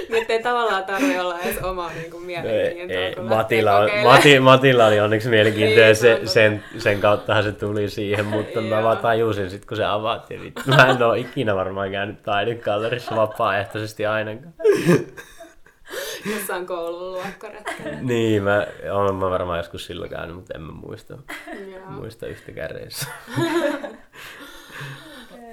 Nyt 0.19 0.29
ei 0.29 0.43
tavallaan 0.43 0.85
tarvitse 0.85 1.21
olla 1.21 1.39
edes 1.39 1.57
oma 1.63 1.89
niin 1.89 2.11
kuin, 2.11 2.23
mielenkiintoa. 2.23 3.23
Matilla, 3.23 3.77
on, 3.77 3.89
Mati, 4.03 4.39
Matilla 4.39 4.85
oli 4.85 4.99
onneksi 4.99 5.29
mielenkiintoa 5.29 5.85
niin, 5.85 5.95
se, 5.95 6.21
sen, 6.25 6.63
sen 6.77 6.99
kauttahan 6.99 7.43
se 7.43 7.51
tuli 7.51 7.89
siihen, 7.89 8.25
mutta 8.25 8.61
mä 8.61 8.83
vaan 8.83 8.97
tajusin 8.97 9.49
sitten 9.49 9.67
kun 9.67 9.77
se 9.77 9.85
avattiin. 9.85 10.53
Mä 10.65 10.85
en 10.85 11.03
ole 11.03 11.19
ikinä 11.19 11.55
varmaan 11.55 11.91
käynyt 11.91 12.23
taidekallerissa 12.23 13.15
vapaaehtoisesti 13.15 14.05
ainakaan. 14.05 14.53
Jossain 16.35 16.65
koulun 16.65 17.13
luokkaretkellä. 17.13 17.97
niin, 18.01 18.43
mä 18.43 18.67
olen 18.91 19.15
mä 19.15 19.29
varmaan 19.29 19.59
joskus 19.59 19.85
silloin 19.85 20.09
käynyt, 20.09 20.35
mutta 20.35 20.53
en 20.55 20.61
mä 20.61 20.71
muista, 20.71 21.17
muista 21.87 22.27
yhtäkään 22.27 22.71
reissu. 22.71 23.05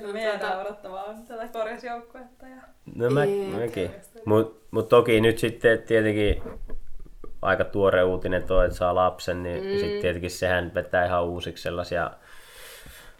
No, 0.06 0.12
me 0.12 0.22
jäädään 0.22 0.60
odottamaan 0.60 1.26
tätä 1.26 1.48
korjausjoukkuetta. 1.48 2.46
Ja... 2.46 2.62
No 2.94 3.10
mä, 3.10 3.20
mäkin. 3.58 3.90
Mutta 4.24 4.66
mut 4.70 4.88
toki 4.88 5.20
nyt 5.20 5.38
sitten 5.38 5.82
tietenkin 5.82 6.42
aika 7.42 7.64
tuore 7.64 8.04
uutinen 8.04 8.42
tuo, 8.42 8.62
että 8.62 8.76
saa 8.76 8.94
lapsen, 8.94 9.42
niin 9.42 9.64
mm. 9.64 9.70
sitten 9.70 10.00
tietenkin 10.00 10.30
sehän 10.30 10.74
vetää 10.74 11.06
ihan 11.06 11.24
uusiksi 11.24 11.62
sellaisia 11.62 12.10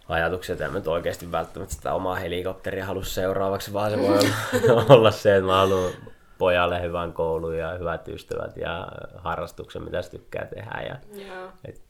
ajatuksia, 0.08 0.52
että 0.52 0.66
en 0.66 0.72
nyt 0.72 0.88
oikeasti 0.88 1.32
välttämättä 1.32 1.74
sitä 1.74 1.94
omaa 1.94 2.14
helikopteria 2.14 2.86
halua 2.86 3.04
seuraavaksi, 3.04 3.72
vaan 3.72 3.90
se 3.90 3.98
voi 3.98 4.18
olla, 4.68 4.84
olla 4.96 5.10
se, 5.10 5.36
että 5.36 5.46
mä 5.46 5.56
haluan 5.56 5.92
pojalle 6.38 6.82
hyvän 6.82 7.12
koulun 7.12 7.58
ja 7.58 7.78
hyvät 7.78 8.08
ystävät 8.08 8.56
ja 8.56 8.88
harrastuksen, 9.16 9.82
mitä 9.82 10.02
se 10.02 10.10
tykkää 10.10 10.46
tehdä. 10.46 10.82
Ja, 10.88 10.96
yeah. 11.18 11.52
et 11.64 11.85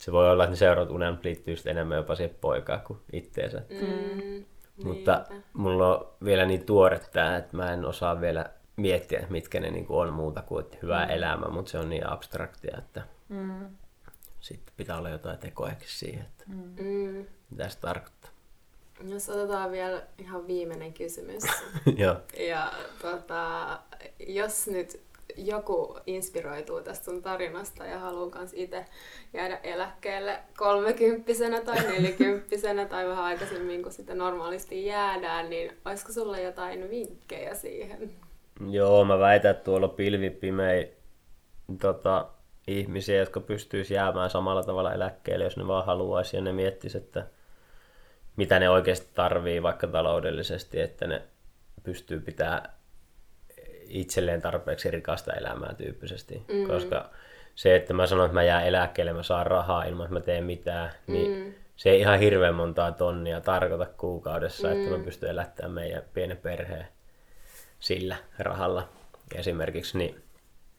se 0.00 0.12
voi 0.12 0.30
olla, 0.30 0.44
että 0.44 0.50
ne 0.50 0.56
seuraavat 0.56 0.90
unelmat 0.90 1.24
liittyy 1.24 1.56
enemmän 1.66 1.96
jopa 1.96 2.14
siihen 2.14 2.36
poikaan 2.40 2.80
kuin 2.80 2.98
itteensä. 3.12 3.62
Mm, 3.70 4.44
Mutta 4.84 5.26
niinpä. 5.30 5.46
mulla 5.52 5.98
on 5.98 6.08
vielä 6.24 6.44
niin 6.44 6.66
tuore 6.66 7.00
tämä, 7.12 7.36
että 7.36 7.56
mä 7.56 7.72
en 7.72 7.84
osaa 7.84 8.20
vielä 8.20 8.46
miettiä, 8.76 9.26
mitkä 9.30 9.60
ne 9.60 9.70
niin 9.70 9.86
on 9.88 10.12
muuta 10.12 10.42
kuin 10.42 10.66
hyvää 10.82 11.06
mm. 11.06 11.12
elämä, 11.12 11.48
mutta 11.48 11.70
se 11.70 11.78
on 11.78 11.90
niin 11.90 12.06
abstraktia, 12.06 12.78
että 12.78 13.02
mm. 13.28 13.66
sitten 14.40 14.74
pitää 14.76 14.98
olla 14.98 15.10
jotain 15.10 15.38
tekoakin 15.38 15.88
siihen, 15.88 16.22
että 16.22 16.44
mm. 16.46 17.26
mitä 17.50 17.68
se 17.68 17.78
tarkoittaa. 17.78 18.30
Jos 19.04 19.28
otetaan 19.28 19.70
vielä 19.72 20.02
ihan 20.18 20.46
viimeinen 20.46 20.92
kysymys. 20.92 21.42
Joo. 21.96 22.16
Ja 22.48 22.72
tota, 23.02 23.78
jos 24.26 24.66
nyt 24.66 25.00
joku 25.36 25.98
inspiroituu 26.06 26.80
tästä 26.80 27.04
sun 27.04 27.22
tarinasta 27.22 27.86
ja 27.86 27.98
haluaa 27.98 28.30
kans 28.30 28.52
itse 28.54 28.84
jäädä 29.32 29.56
eläkkeelle 29.62 30.38
kolmekymppisenä 30.58 31.60
tai 31.60 31.82
nelikymppisenä 31.92 32.86
tai 32.86 33.08
vähän 33.08 33.24
aikaisemmin 33.24 33.82
kuin 33.82 33.92
sitten 33.92 34.18
normaalisti 34.18 34.86
jäädään, 34.86 35.50
niin 35.50 35.72
olisiko 35.84 36.12
sulla 36.12 36.38
jotain 36.38 36.90
vinkkejä 36.90 37.54
siihen? 37.54 38.10
Joo, 38.70 39.04
mä 39.04 39.18
väitän, 39.18 39.50
että 39.50 39.64
tuolla 39.64 39.88
pilvipimeä 39.88 40.86
tota, 41.80 42.28
ihmisiä, 42.66 43.16
jotka 43.16 43.40
pystyisi 43.40 43.94
jäämään 43.94 44.30
samalla 44.30 44.62
tavalla 44.62 44.94
eläkkeelle, 44.94 45.44
jos 45.44 45.56
ne 45.56 45.66
vaan 45.66 45.86
haluaisi 45.86 46.36
ja 46.36 46.42
ne 46.42 46.52
miettis, 46.52 46.96
että 46.96 47.26
mitä 48.36 48.58
ne 48.58 48.70
oikeasti 48.70 49.08
tarvii 49.14 49.62
vaikka 49.62 49.86
taloudellisesti, 49.86 50.80
että 50.80 51.06
ne 51.06 51.22
pystyy 51.82 52.20
pitämään 52.20 52.79
itselleen 53.90 54.42
tarpeeksi 54.42 54.90
rikasta 54.90 55.32
elämää 55.32 55.74
tyyppisesti. 55.74 56.42
Mm. 56.52 56.66
Koska 56.66 57.10
se, 57.54 57.76
että 57.76 57.94
mä 57.94 58.06
sanon, 58.06 58.24
että 58.24 58.34
mä 58.34 58.42
jään 58.42 58.66
eläkkeelle, 58.66 59.12
mä 59.12 59.22
saan 59.22 59.46
rahaa 59.46 59.84
ilman, 59.84 60.04
että 60.04 60.14
mä 60.14 60.20
teen 60.20 60.44
mitään, 60.44 60.90
niin 61.06 61.44
mm. 61.44 61.52
se 61.76 61.90
ei 61.90 62.00
ihan 62.00 62.18
hirveän 62.18 62.54
montaa 62.54 62.92
tonnia 62.92 63.40
tarkoita 63.40 63.86
kuukaudessa, 63.86 64.68
mm. 64.68 64.74
että 64.74 64.96
mä 64.96 65.04
pystyn 65.04 65.30
elättämään 65.30 65.72
meidän 65.72 66.02
pienen 66.14 66.36
perheen 66.36 66.86
sillä 67.80 68.16
rahalla 68.38 68.88
esimerkiksi. 69.34 69.98
Niin 69.98 70.22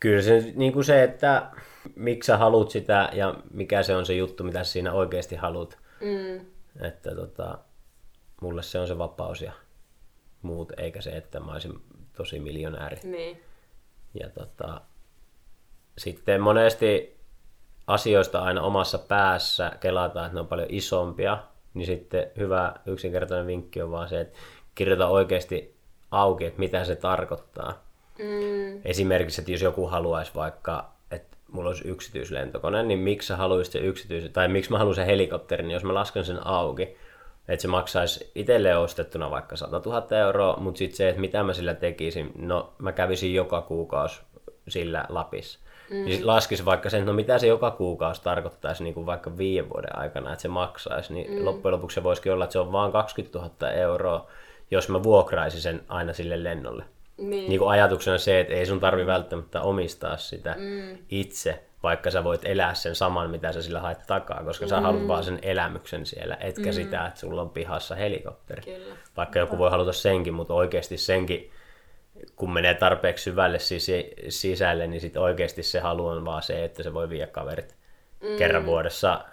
Kyllä 0.02 0.22
se, 0.22 0.54
niin 0.56 0.74
kuin 0.74 0.86
se, 0.86 1.04
että 1.04 1.52
miksi 1.96 2.28
sä 2.28 2.38
haluat 2.38 2.70
sitä 2.72 3.10
ja 3.14 3.36
mikä 3.54 3.84
se 3.84 3.96
on 3.96 4.06
se 4.06 4.14
juttu, 4.14 4.44
mitä 4.44 4.64
sä 4.64 4.72
siinä 4.72 4.94
oikeasti 4.94 5.36
haluat. 5.36 5.78
Mm. 6.02 6.46
Että 6.82 7.16
tota, 7.16 7.58
mulle 8.42 8.64
se 8.64 8.80
on 8.80 8.88
se 8.88 8.98
vapaus 8.98 9.42
ja 9.42 9.52
muut, 10.42 10.72
eikä 10.78 11.02
se, 11.02 11.10
että 11.10 11.40
mä 11.40 11.52
olisin 11.52 11.82
tosi 12.18 12.40
miljonääri. 12.40 12.98
Niin. 13.04 13.42
Ja 14.14 14.30
tota, 14.30 14.82
sitten 15.98 16.42
monesti 16.42 17.18
asioista 17.88 18.40
aina 18.40 18.62
omassa 18.62 18.98
päässä 18.98 19.72
kelataan, 19.80 20.26
että 20.26 20.36
ne 20.36 20.40
on 20.40 20.48
paljon 20.48 20.68
isompia, 20.72 21.38
niin 21.74 21.86
sitten 21.86 22.32
hyvä 22.38 22.74
yksinkertainen 22.86 23.48
vinkki 23.48 23.82
on 23.82 23.92
vaan 23.92 24.10
se, 24.10 24.22
että 24.22 24.40
kirjoita 24.76 25.08
oikeasti 25.08 25.76
auki, 26.12 26.46
että 26.46 26.60
mitä 26.60 26.86
se 26.86 26.96
tarkoittaa. 26.96 27.84
Mm. 28.20 28.82
Esimerkiksi, 28.86 29.42
että 29.42 29.52
jos 29.52 29.62
joku 29.62 29.88
haluaisi 29.88 30.32
vaikka, 30.36 30.92
että 31.12 31.38
mulla 31.52 31.70
olisi 31.70 31.88
yksityislentokone, 31.88 32.84
niin 32.84 33.00
miksi 33.00 33.28
sä 33.28 33.38
haluaisit 33.38 33.74
se 33.74 33.80
yksityis, 33.80 34.30
tai 34.30 34.48
miksi 34.48 34.72
mä 34.72 34.78
haluan 34.78 34.96
sen 34.96 35.06
helikopterin, 35.06 35.68
niin 35.68 35.74
jos 35.74 35.84
mä 35.84 35.94
lasken 35.94 36.26
sen 36.26 36.48
auki, 36.48 36.98
että 37.48 37.62
se 37.62 37.68
maksaisi 37.68 38.32
itselle 38.36 38.78
ostettuna 38.78 39.32
vaikka 39.32 39.56
100 39.56 39.82
000 39.86 40.18
euroa, 40.18 40.58
mutta 40.58 40.78
sitten 40.78 40.98
se, 40.98 41.10
että 41.10 41.22
mitä 41.22 41.44
mä 41.44 41.54
sillä 41.54 41.74
tekisin, 41.74 42.32
no 42.38 42.74
mä 42.78 42.92
kävisin 42.92 43.34
joka 43.34 43.62
kuukausi 43.62 44.22
sillä 44.68 45.06
Lapissa. 45.10 45.60
Mm. 45.90 46.06
Niin 46.06 46.28
laskisi 46.28 46.66
vaikka 46.66 46.90
sen, 46.90 47.06
no 47.06 47.14
mitä 47.14 47.40
se 47.40 47.48
joka 47.48 47.72
kuukausi 47.72 48.24
tarkoittaisi 48.24 48.84
niin 48.84 48.94
kuin 48.94 49.06
vaikka 49.06 49.38
viiden 49.38 49.70
vuoden 49.70 50.00
aikana, 50.00 50.32
että 50.32 50.42
se 50.42 50.48
maksaisi, 50.48 51.14
niin 51.14 51.32
mm. 51.32 51.46
loppujen 51.46 51.74
lopuksi 51.74 51.96
se 51.96 52.04
voisikin 52.04 52.34
olla, 52.34 52.44
että 52.44 52.54
se 52.54 52.60
on 52.60 52.72
vain 52.72 52.92
20 52.92 53.40
000 53.40 53.72
euroa, 53.72 54.28
jos 54.72 54.90
mä 54.90 55.04
vuokraisin 55.04 55.62
sen 55.62 55.82
aina 55.88 56.14
sille 56.14 56.44
lennolle. 56.44 56.84
Niin. 57.18 57.50
niin 57.50 57.60
kuin 57.60 57.70
ajatuksena 57.70 58.18
se, 58.18 58.40
että 58.40 58.54
ei 58.54 58.66
sun 58.66 58.80
tarvi 58.80 59.06
välttämättä 59.06 59.62
omistaa 59.62 60.18
sitä 60.18 60.56
mm. 60.60 60.98
itse, 61.10 61.64
vaikka 61.84 62.12
sä 62.12 62.24
voit 62.24 62.42
elää 62.46 62.74
sen 62.74 62.96
saman, 62.96 63.30
mitä 63.30 63.52
sä 63.52 63.62
sillä 63.62 63.80
haet 63.80 64.08
takaa, 64.08 64.44
koska 64.44 64.66
mm. 64.66 64.70
sä 64.70 64.82
haluat 64.82 65.08
vaan 65.08 65.24
sen 65.24 65.40
elämyksen 65.42 66.06
siellä, 66.06 66.38
etkä 66.40 66.70
mm. 66.70 66.74
sitä, 66.74 67.06
että 67.06 67.20
sulla 67.20 67.42
on 67.42 67.50
pihassa 67.50 67.96
helikopteri. 67.96 68.62
Kyllä. 68.62 68.96
Vaikka 69.18 69.40
joku 69.40 69.58
voi 69.58 69.72
haluta 69.72 69.94
senkin, 69.94 70.34
mutta 70.34 70.54
oikeasti 70.54 70.98
senkin, 70.98 71.52
kun 72.36 72.54
menee 72.54 72.74
tarpeeksi 72.74 73.24
syvälle 73.24 73.58
sisälle, 74.30 74.88
niin 74.88 75.02
sit 75.02 75.18
oikeasti 75.18 75.64
se 75.64 75.80
halu 75.80 76.08
on 76.08 76.26
vaan 76.26 76.44
se, 76.44 76.64
että 76.64 76.84
se 76.84 76.94
voi 76.94 77.10
viedä 77.10 77.28
kaverit 77.28 77.76
mm. 78.22 78.38
kerran 78.38 78.66
vuodessa 78.66 79.26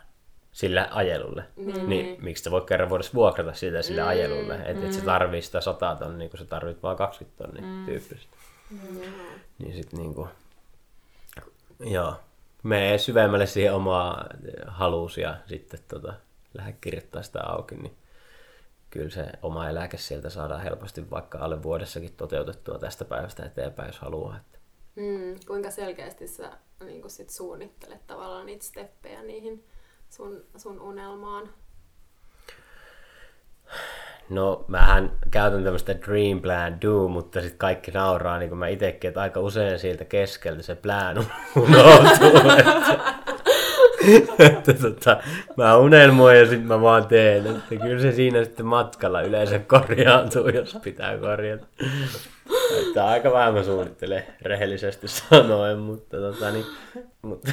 sille 0.52 0.88
ajelulle. 0.90 1.44
Mm. 1.56 1.88
Niin 1.88 2.24
miksi 2.24 2.44
sä 2.44 2.50
voi 2.50 2.60
kerran 2.60 2.88
vuodessa 2.88 3.14
vuokrata 3.14 3.52
sitä 3.52 3.82
sille 3.82 4.02
mm. 4.02 4.08
ajelulle? 4.08 4.54
Että 4.54 4.82
mm. 4.82 4.86
et 4.86 4.92
se 4.92 5.00
tarvii 5.00 5.42
sitä 5.42 5.60
100 5.60 5.96
tonnia, 5.96 6.28
kun 6.28 6.38
sä 6.38 6.44
tarvit 6.44 6.82
vaan 6.82 6.96
20 6.96 7.44
tonnia 7.44 7.62
mm. 7.62 7.86
tyyppisesti. 7.86 8.36
Mm. 8.70 9.00
Niin 9.58 9.74
sit 9.74 9.92
niinku, 9.92 10.28
joo, 11.80 12.14
mene 12.62 12.98
syvemmälle 12.98 13.46
siihen 13.46 13.74
omaa 13.74 14.24
haluus 14.66 15.18
ja 15.18 15.36
sitten 15.46 15.80
tota, 15.88 16.14
lähde 16.54 16.76
kirjoittaa 16.80 17.22
sitä 17.22 17.42
auki, 17.42 17.74
niin 17.74 17.96
kyllä 18.90 19.10
se 19.10 19.26
oma 19.42 19.68
eläke 19.68 19.96
sieltä 19.96 20.30
saadaan 20.30 20.62
helposti 20.62 21.10
vaikka 21.10 21.38
alle 21.38 21.62
vuodessakin 21.62 22.14
toteutettua 22.16 22.78
tästä 22.78 23.04
päivästä 23.04 23.46
eteenpäin, 23.46 23.88
jos 23.88 23.98
haluaa. 23.98 24.36
Että. 24.36 24.58
Mm, 24.96 25.36
kuinka 25.46 25.70
selkeästi 25.70 26.28
sä 26.28 26.52
niin 26.84 27.10
sit 27.10 27.30
suunnittelet 27.30 28.06
tavallaan 28.06 28.46
niitä 28.46 28.64
steppejä 28.64 29.22
niihin 29.22 29.64
sun, 30.10 30.44
sun 30.56 30.80
unelmaan? 30.80 31.50
No, 34.30 34.64
mähän 34.68 35.10
käytän 35.30 35.64
tämmöistä 35.64 35.94
Dream 35.94 36.40
Plan 36.40 36.80
Do, 36.82 37.08
mutta 37.08 37.40
sitten 37.40 37.58
kaikki 37.58 37.90
nauraa, 37.90 38.38
niin 38.38 38.48
kuin 38.48 38.58
mä 38.58 38.68
itsekin, 38.68 39.08
että 39.08 39.20
aika 39.20 39.40
usein 39.40 39.78
siitä 39.78 40.04
keskeltä 40.04 40.62
se 40.62 40.74
plan 40.74 41.18
unohtuu. 41.56 42.40
että, 44.16 44.46
että 44.46 44.74
tota, 44.74 45.16
mä 45.56 45.76
unelmoin 45.76 46.38
ja 46.38 46.46
sitten 46.46 46.68
mä 46.68 46.80
vaan 46.80 47.06
teen. 47.06 47.46
Että 47.46 47.76
kyllä 47.76 48.02
se 48.02 48.12
siinä 48.12 48.44
sitten 48.44 48.66
matkalla 48.66 49.22
yleensä 49.22 49.58
korjaantuu, 49.58 50.48
jos 50.48 50.78
pitää 50.82 51.18
korjata. 51.18 51.66
Että 52.88 53.06
aika 53.06 53.32
vähän 53.32 53.54
mä 53.54 53.62
suunnittelen 53.62 54.24
rehellisesti 54.42 55.08
sanoen, 55.08 55.78
mutta, 55.78 56.16
tota, 56.16 56.50
niin, 56.50 56.64
mutta, 57.22 57.52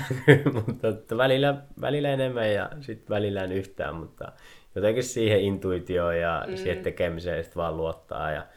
mutta, 0.53 0.87
mutta 0.91 1.17
välillä, 1.17 1.55
välillä 1.81 2.09
enemmän 2.09 2.53
ja 2.53 2.69
sitten 2.81 3.15
välillä 3.15 3.43
en 3.43 3.51
yhtään, 3.51 3.95
mutta 3.95 4.31
jotenkin 4.75 5.03
siihen 5.03 5.41
intuitioon 5.41 6.17
ja 6.19 6.45
mm. 6.47 6.55
siihen 6.55 6.83
tekemiseen 6.83 7.43
sitten 7.43 7.61
vaan 7.61 7.77
luottaa 7.77 8.31
ja 8.31 8.47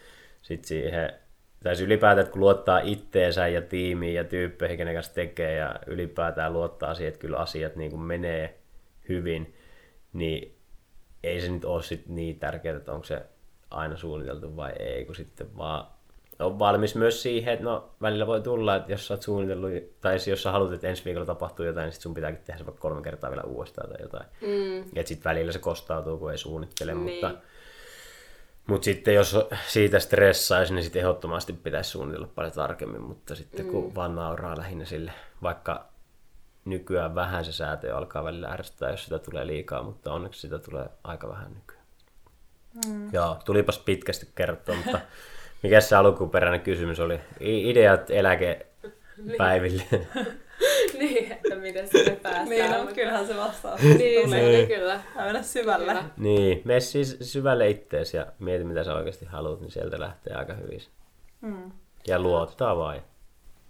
sitten 0.43 0.69
siihen, 0.69 1.13
tai 1.63 1.77
siis 1.77 1.87
ylipäätään, 1.87 2.21
että 2.21 2.33
kun 2.33 2.41
luottaa 2.41 2.79
itteensä 2.79 3.49
ja 3.49 3.63
tiimiin 3.63 4.15
ja 4.15 4.25
tyyppeihin, 4.25 4.77
kenen 4.77 4.95
kanssa 4.95 5.15
tekee 5.15 5.55
ja 5.55 5.75
ylipäätään 5.87 6.53
luottaa 6.53 6.95
siihen, 6.95 7.09
että 7.09 7.21
kyllä 7.21 7.39
asiat 7.39 7.77
niin 7.77 7.91
kuin 7.91 8.03
menee 8.03 8.59
hyvin, 9.09 9.55
niin 10.13 10.55
ei 11.23 11.41
se 11.41 11.51
nyt 11.51 11.65
ole 11.65 11.83
sit 11.83 12.09
niin 12.09 12.39
tärkeää, 12.39 12.77
että 12.77 12.93
onko 12.93 13.05
se 13.05 13.23
aina 13.71 13.97
suunniteltu 13.97 14.57
vai 14.57 14.73
ei, 14.79 15.05
kun 15.05 15.15
sitten 15.15 15.57
vaan 15.57 15.98
on 16.39 16.59
valmis 16.59 16.95
myös 16.95 17.23
siihen, 17.23 17.55
että 17.55 17.65
no 17.65 17.91
välillä 18.03 18.27
voi 18.27 18.41
tulla, 18.41 18.77
että 18.77 18.93
jos 18.93 19.07
sä 19.07 19.15
oot 19.15 19.23
suunnitellut, 19.23 19.71
tai 20.01 20.17
jos 20.27 20.43
sä 20.43 20.53
haluat, 20.53 20.73
että 20.73 20.89
ensi 20.89 21.05
viikolla 21.05 21.27
tapahtuu 21.27 21.67
jotain, 21.67 21.85
niin 21.85 21.93
sit 21.93 22.03
sun 22.03 22.15
pitääkin 22.15 22.41
tehdä 22.45 22.59
se 22.59 22.67
vaikka 22.67 22.81
kolme 22.81 23.03
kertaa 23.03 23.31
vielä 23.31 23.43
uudestaan 23.43 23.89
tai 23.89 24.03
jotain. 24.03 24.27
Mm. 24.41 24.91
Ja 24.95 25.07
sitten 25.07 25.31
välillä 25.31 25.53
se 25.53 25.59
kostautuu, 25.59 26.19
kun 26.19 26.33
ei 26.33 26.39
suunnittele, 26.39 26.95
niin. 26.95 27.11
mutta, 27.11 27.31
mutta 28.67 28.85
sitten 28.85 29.15
jos 29.15 29.37
siitä 29.67 29.99
stressaisi, 29.99 30.75
niin 30.75 30.83
sitten 30.83 31.01
ehdottomasti 31.01 31.53
pitäisi 31.53 31.91
suunnitella 31.91 32.29
paljon 32.35 32.53
tarkemmin, 32.53 33.03
mutta 33.03 33.35
sitten 33.35 33.67
mm. 33.67 33.73
kun 33.73 33.95
vaan 33.95 34.15
nauraa 34.15 34.59
lähinnä 34.59 34.85
sille, 34.85 35.13
vaikka 35.43 35.89
nykyään 36.65 37.15
vähän 37.15 37.45
se 37.45 37.53
säätö 37.53 37.97
alkaa 37.97 38.25
välillä 38.25 38.49
ärsyttää, 38.49 38.91
jos 38.91 39.05
sitä 39.05 39.19
tulee 39.19 39.47
liikaa, 39.47 39.83
mutta 39.83 40.13
onneksi 40.13 40.41
sitä 40.41 40.59
tulee 40.59 40.87
aika 41.05 41.29
vähän 41.29 41.55
nykyään. 41.55 41.85
Mm. 42.87 43.09
Joo, 43.13 43.37
tulipas 43.45 43.79
pitkästi 43.79 44.29
kerrottua, 44.35 44.75
mutta 44.75 45.01
Mikä 45.63 45.81
se 45.81 45.97
alkuperäinen 45.97 46.61
kysymys 46.61 47.01
oli? 47.01 47.21
Ideat 47.41 48.11
eläkepäiville. 48.11 49.83
niin, 50.99 51.33
että 51.33 51.55
miten 51.55 51.89
sinne 51.89 52.17
päästään. 52.17 52.49
niin, 52.49 52.71
no, 52.71 52.87
kyllähän 52.95 53.27
se 53.27 53.37
vastaus 53.37 53.81
niin, 53.81 54.31
se 54.31 54.49
oli 54.49 54.67
kyllä. 54.67 55.01
Mennä 55.17 55.43
syvälle. 55.43 55.87
Kyllä. 55.87 56.05
Niin, 56.17 56.63
mene 56.65 56.81
siis 56.81 57.17
syvälle 57.21 57.71
ittees 57.71 58.15
ja 58.15 58.27
mieti 58.39 58.65
mitä 58.65 58.85
sä 58.85 58.95
oikeasti 58.95 59.27
haluat, 59.27 59.61
niin 59.61 59.71
sieltä 59.71 60.01
lähtee 60.01 60.35
aika 60.35 60.55
hyvin. 60.55 60.81
Mm. 61.41 61.73
Ja 62.07 62.19
luottaa 62.19 62.77
vain 62.77 63.03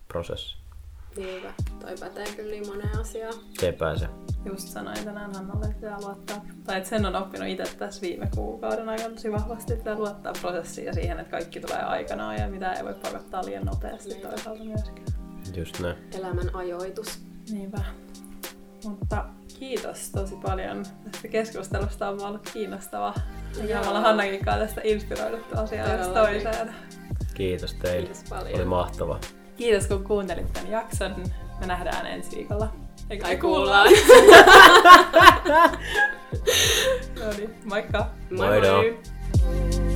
prosessi. 0.09 0.57
Niinpä, 1.17 1.53
toi 1.81 1.95
pätee 2.01 2.27
kyllä 2.37 2.51
niin 2.51 2.67
moneen 2.67 2.99
asiaan. 3.01 3.35
Se 3.61 3.73
pääsee. 3.73 4.09
Just 4.45 4.69
sanoin 4.69 5.05
tänään 5.05 5.35
Hannalle, 5.35 5.67
että 5.67 5.75
pitää 5.81 6.01
luottaa, 6.01 6.45
tai 6.65 6.77
että 6.77 6.89
sen 6.89 7.07
on 7.07 7.17
oppinut 7.17 7.49
itse 7.49 7.77
tässä 7.77 8.01
viime 8.01 8.29
kuukauden 8.35 8.89
aikana 8.89 9.15
tosi 9.15 9.33
vahvasti, 9.33 9.73
että 9.73 9.83
pitää 9.83 9.99
luottaa 9.99 10.33
prosessiin 10.41 10.87
ja 10.87 10.93
siihen, 10.93 11.21
että 11.21 11.31
kaikki 11.31 11.61
tulee 11.61 11.83
aikanaan 11.83 12.37
ja 12.37 12.49
mitä 12.49 12.73
ei 12.73 12.85
voi 12.85 12.95
pakottaa 12.95 13.45
liian 13.45 13.65
nopeasti 13.65 14.09
niin. 14.09 14.29
toisaalta 14.29 14.65
myöskään. 14.65 15.07
Just 15.57 15.81
näin. 15.81 15.97
Elämän 16.19 16.55
ajoitus. 16.55 17.27
Niinpä. 17.51 17.79
Mutta 18.85 19.25
kiitos 19.59 20.11
tosi 20.11 20.37
paljon 20.37 20.83
tästä 21.13 21.29
keskustelusta. 21.29 22.09
On 22.09 22.23
ollut 22.23 22.51
kiinnostava. 22.53 23.15
Ja 23.69 23.81
me 23.81 23.87
ollaan 23.87 24.05
Hannakin 24.05 24.45
kanssa 24.45 24.65
tästä 24.65 24.81
inspiroiduttu 24.85 25.59
asiaa 25.59 25.99
toiseen. 26.15 26.75
Kiitos 27.35 27.75
teille. 27.75 28.07
Kiitos 28.07 28.31
paljon. 28.31 28.55
Oli 28.55 28.65
mahtava. 28.65 29.21
Kiitos 29.59 29.87
kun 29.87 30.05
kuuntelit 30.05 30.53
tämän 30.53 30.71
jakson. 30.71 31.15
Me 31.61 31.67
nähdään 31.67 32.07
ensi 32.07 32.37
viikolla. 32.37 32.73
Eikä 33.11 33.25
tai 33.25 33.37
kuullaan. 33.37 33.89
no 37.21 37.31
niin, 37.37 37.55
moikka. 37.65 38.11
Moi 38.31 38.61
moi. 38.61 38.61
moi. 38.61 39.88